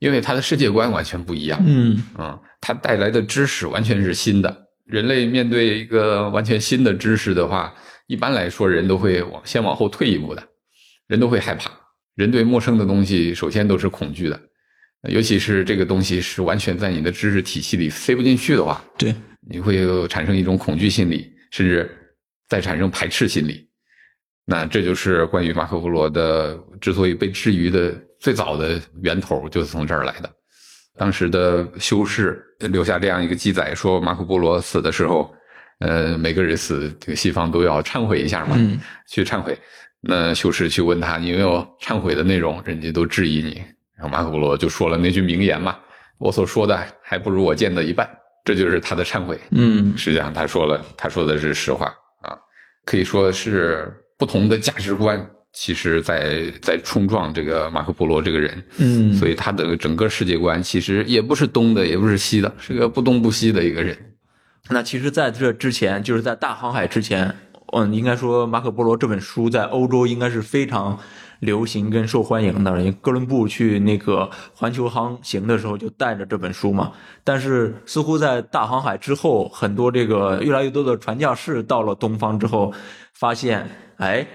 [0.00, 1.62] 因为他的世界观完全不一样。
[1.64, 4.66] 嗯啊，他带来的知识完全是新的。
[4.84, 7.72] 人类面对一个完全新的知识的话，
[8.06, 10.42] 一般来说人都会往先往后退一步的，
[11.06, 11.70] 人都会害怕。
[12.16, 14.40] 人对陌生的东西首先都是恐惧的，
[15.10, 19.14] 尤其是这个东西是完全在你的知识体系里塞不进去的话，对，
[19.48, 21.88] 你会产生一种恐惧心理，甚至
[22.48, 23.67] 再产生排斥心理。
[24.50, 30.30] 那这就是关于马可波罗的之所以被质疑的最早的源头，就是从这儿来的。
[30.96, 35.30] 当时的修士留下这样一个记载，说马可波罗死的时候，
[35.80, 38.56] 呃，每个人死，这个西方都要忏悔一下嘛，
[39.06, 39.54] 去忏悔。
[40.00, 42.58] 那修士去问他，你有没有忏悔的内容？
[42.64, 43.62] 人家都质疑你。
[43.98, 45.76] 然后马可波罗就说了那句名言嘛
[46.18, 48.08] ：“我所说的还不如我见的一半。”
[48.46, 49.38] 这就是他的忏悔。
[49.50, 52.34] 嗯，实际上他说了，他说的是实话啊，
[52.86, 53.92] 可以说是。
[54.18, 63.96] 不同的价值观，其实，在在冲撞这个马可波罗这个人，嗯，所以他的整个世界观其实也不是东的，也不是西的，是个不东不西的一个人。
[64.70, 67.34] 那其实，在这之前，就是在大航海之前，
[67.72, 70.98] 嗯，应该说马可波罗这本书在欧洲应该是非常
[71.38, 72.70] 流行跟受欢迎的。
[72.78, 76.92] 因为哥伦布去那个环球航行的时候就带着这本书嘛。
[77.24, 82.74] 但是，似乎在大航海之后，很多这个越来越多的传教士到了东方之后，
[83.14, 83.68] 发现。
[83.98, 84.26] 哎，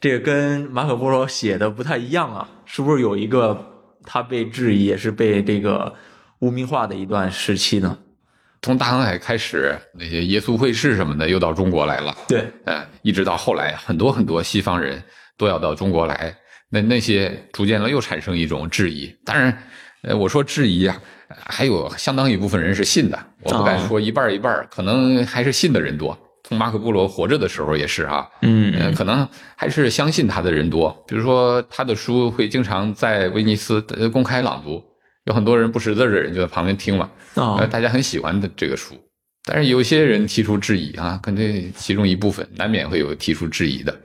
[0.00, 3.58] 这个跟马可波罗写的不太一样啊，是不是有一个
[4.04, 5.94] 他被质疑，也是被这个
[6.40, 7.98] 污名化的一段时期呢？
[8.62, 15.02] 从大航海开始，那些耶稣会士什么的又到中国来了，对，呃，一直到后来，很多很多西方人
[15.38, 16.36] 都要到中国来，
[16.68, 19.14] 那那些逐渐的又产生一种质疑。
[19.24, 19.56] 当然，
[20.02, 26.18] 呃，我说质疑啊，还有相当一部分人是信的，我不敢说一半一半，可能还是信的人多。
[26.46, 30.96] 从马可波罗活着的时候也是啊，嗯呃，可能还是相信他的人多。
[31.08, 34.80] 比如说，他的书会经常在威尼斯呃公开朗读，
[35.24, 38.94] 有很多人不识字的人就在旁边听嘛，啊呃，大家很喜欢的这个书。
[39.44, 43.96] 但是有些人提出质疑啊，肯定其中一部分难免会有提出质疑的。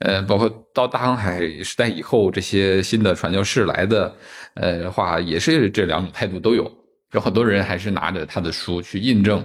[0.00, 4.12] 呃，包括到大航海时代以后，这些新的传教士来的，
[4.54, 6.68] 呃，话也是这两种态度都有。
[7.12, 9.44] 有很多人还是拿着他的书去印证，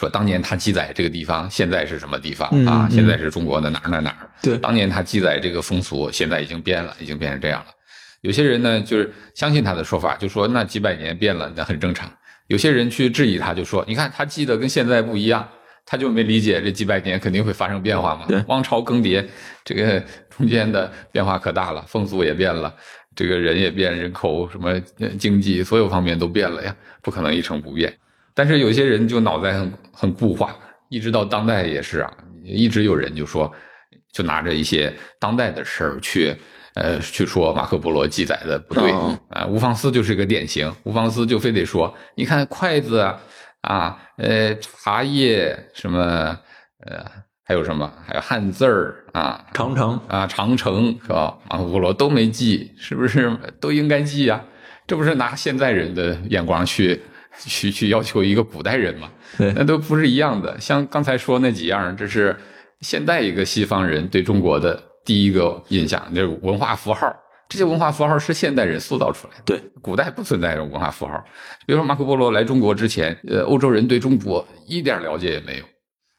[0.00, 2.88] 说当年他记载这个地方现在是什么地方嗯啊？
[2.90, 4.30] 嗯现在是中国的哪儿哪儿哪儿。
[4.42, 7.66] 对当年他记载这个风俗，现在已经变了，已经变成这样了。
[8.22, 12.10] 有些人呢，就是相信他的说法，就说那几百年变了，那很正常。
[12.46, 15.46] 有些人去质疑他，就说你看他记得跟现在不一样，
[15.84, 18.42] 他就没理解这几百年肯定会发生变化嘛对。
[18.48, 19.22] 王朝更迭，
[19.64, 22.74] 这个中间的变化可大了，风俗也变了，
[23.14, 27.92] 这个人也变，人口什么呃经济所有方面都变了呀，不可能一成不变。
[28.34, 30.56] 但是有些人就脑袋很很固化，
[30.88, 32.12] 一直到当代也是啊，
[32.44, 33.50] 一直有人就说，
[34.12, 36.34] 就拿着一些当代的事儿去，
[36.74, 39.46] 呃，去说马可波罗记载的不对哦啊。
[39.46, 43.20] 吴方思就是一个典型，吴方思就非得说，你看筷子啊，
[43.62, 46.00] 啊，呃，茶叶什么，
[46.86, 47.04] 呃，
[47.44, 51.36] 还有什么，还有汉字儿啊，长城啊，长城是吧？
[51.48, 54.42] 马可波罗都没记，是不是都应该记呀、
[54.86, 57.00] 这不是拿现在人的眼光去
[57.48, 59.08] 去去要求一个古代人嘛？
[59.38, 60.58] 对那都不是一样的。
[60.60, 62.36] 像刚才说那几样，这是
[62.80, 67.14] 现代一个西方人对中国的第一个印象，就是文化符号。
[67.48, 71.20] 这些文化符号是现代人塑造出来的，对，古代不存在这种文化符号。
[71.66, 75.64] 比如说马可波罗来中国之前，呃，欧洲人对中国一点了解也没有。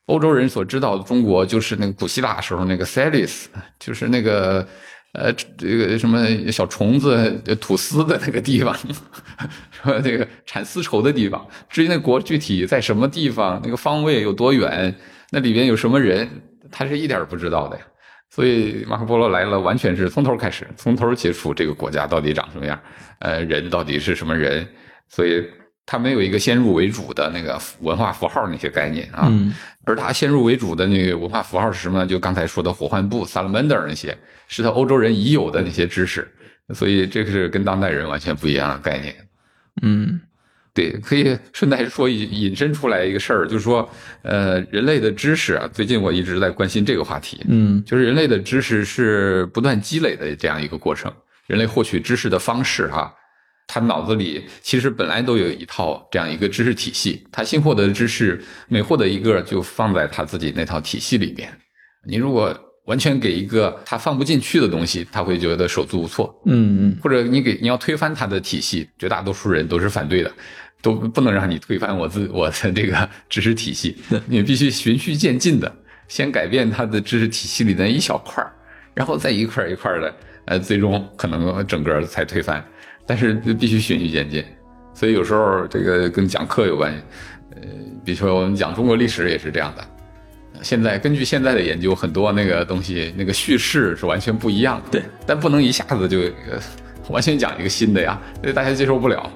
[0.08, 3.46] 欧洲人所知道的中国就是那个古希腊时候那个 Celis，
[3.80, 4.68] 就是那个
[5.14, 8.76] 呃这个什么小虫子吐丝的那个地方，
[9.72, 11.46] 说这个产丝绸的地方。
[11.70, 14.96] 至于那国具体在什么地方，那个方位有多远，
[15.32, 16.28] 那里边有什么人，
[16.72, 17.84] 他是一点不知道的呀。
[18.30, 22.80] 所以马可波罗来了，完全是从头开始，从头接触这个国家到底长什么样，
[23.20, 24.66] 呃，人到底是什么人，
[25.10, 25.46] 所以
[25.86, 29.28] 他没有一个先入为主的那个文化符号那些概念啊。
[29.30, 32.06] 嗯而他先入为主的那个文化符号是什么呢？
[32.06, 34.16] 就刚才说的火浣布、萨勒曼德尔那些，
[34.52, 36.28] 是他欧洲人已有的那些知识，
[36.76, 39.16] 所以这个是跟当代人完全不一样的概念。
[39.82, 40.20] 嗯
[40.74, 43.90] 对，可以顺带说引引申出来一个事儿，就是说，
[44.22, 51.12] 呃，人类的知识啊，最近我一直在关心这个话题，嗯就是人类的知识是不断积累的这样一个过程。
[51.48, 53.14] 人类获取知识的方式哈、
[53.68, 61.52] 他脑子里其实本来都有一套这样一个知识体系，他新获得的知识每获得一个就放在他自己那套体系里边。
[62.06, 66.34] 你如果完全给一个他放不进去的东西，他会觉得手足无措。
[66.46, 70.32] 嗯嗯或者你给你要推翻他的体系，绝大多数人都是反对的，
[70.82, 73.96] 都不能让你推翻我自 我的这个知识体系，
[74.28, 75.72] 你必须循序渐进的，
[76.08, 78.52] 先改变他的知识体系里的一小块儿，
[78.96, 82.66] 然后再一块儿一块儿的，呃，最终可能整个才推翻，
[83.06, 84.44] 但是必须循序渐进，
[84.94, 87.00] 所以有时候这个跟讲课有关系，
[87.56, 87.62] 呃，
[88.04, 89.86] 比如说我们讲中国历史也是这样的。
[90.62, 94.90] 现在根据现在的研究，很多那个东西，那个叙事是完全不一样的。
[94.92, 96.60] 对，但不能一下子就呃
[97.10, 99.32] 完全讲一个新的呀，这大家接受不了。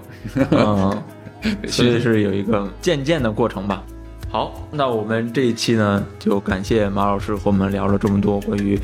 [0.52, 1.04] 嗯，
[1.68, 3.84] 所以是有一个渐渐的过程吧。
[4.30, 8.78] 好，那我们这一期呢，就感谢马老师和我们聊了这么多关于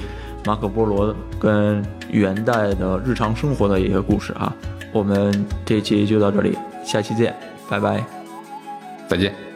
[0.45, 4.55] 马可波罗跟元代的日常生活的一些故事啊。
[4.93, 7.35] 我们这一期就到这里，下期见，
[7.69, 8.03] 拜拜。
[9.07, 9.51] 再见。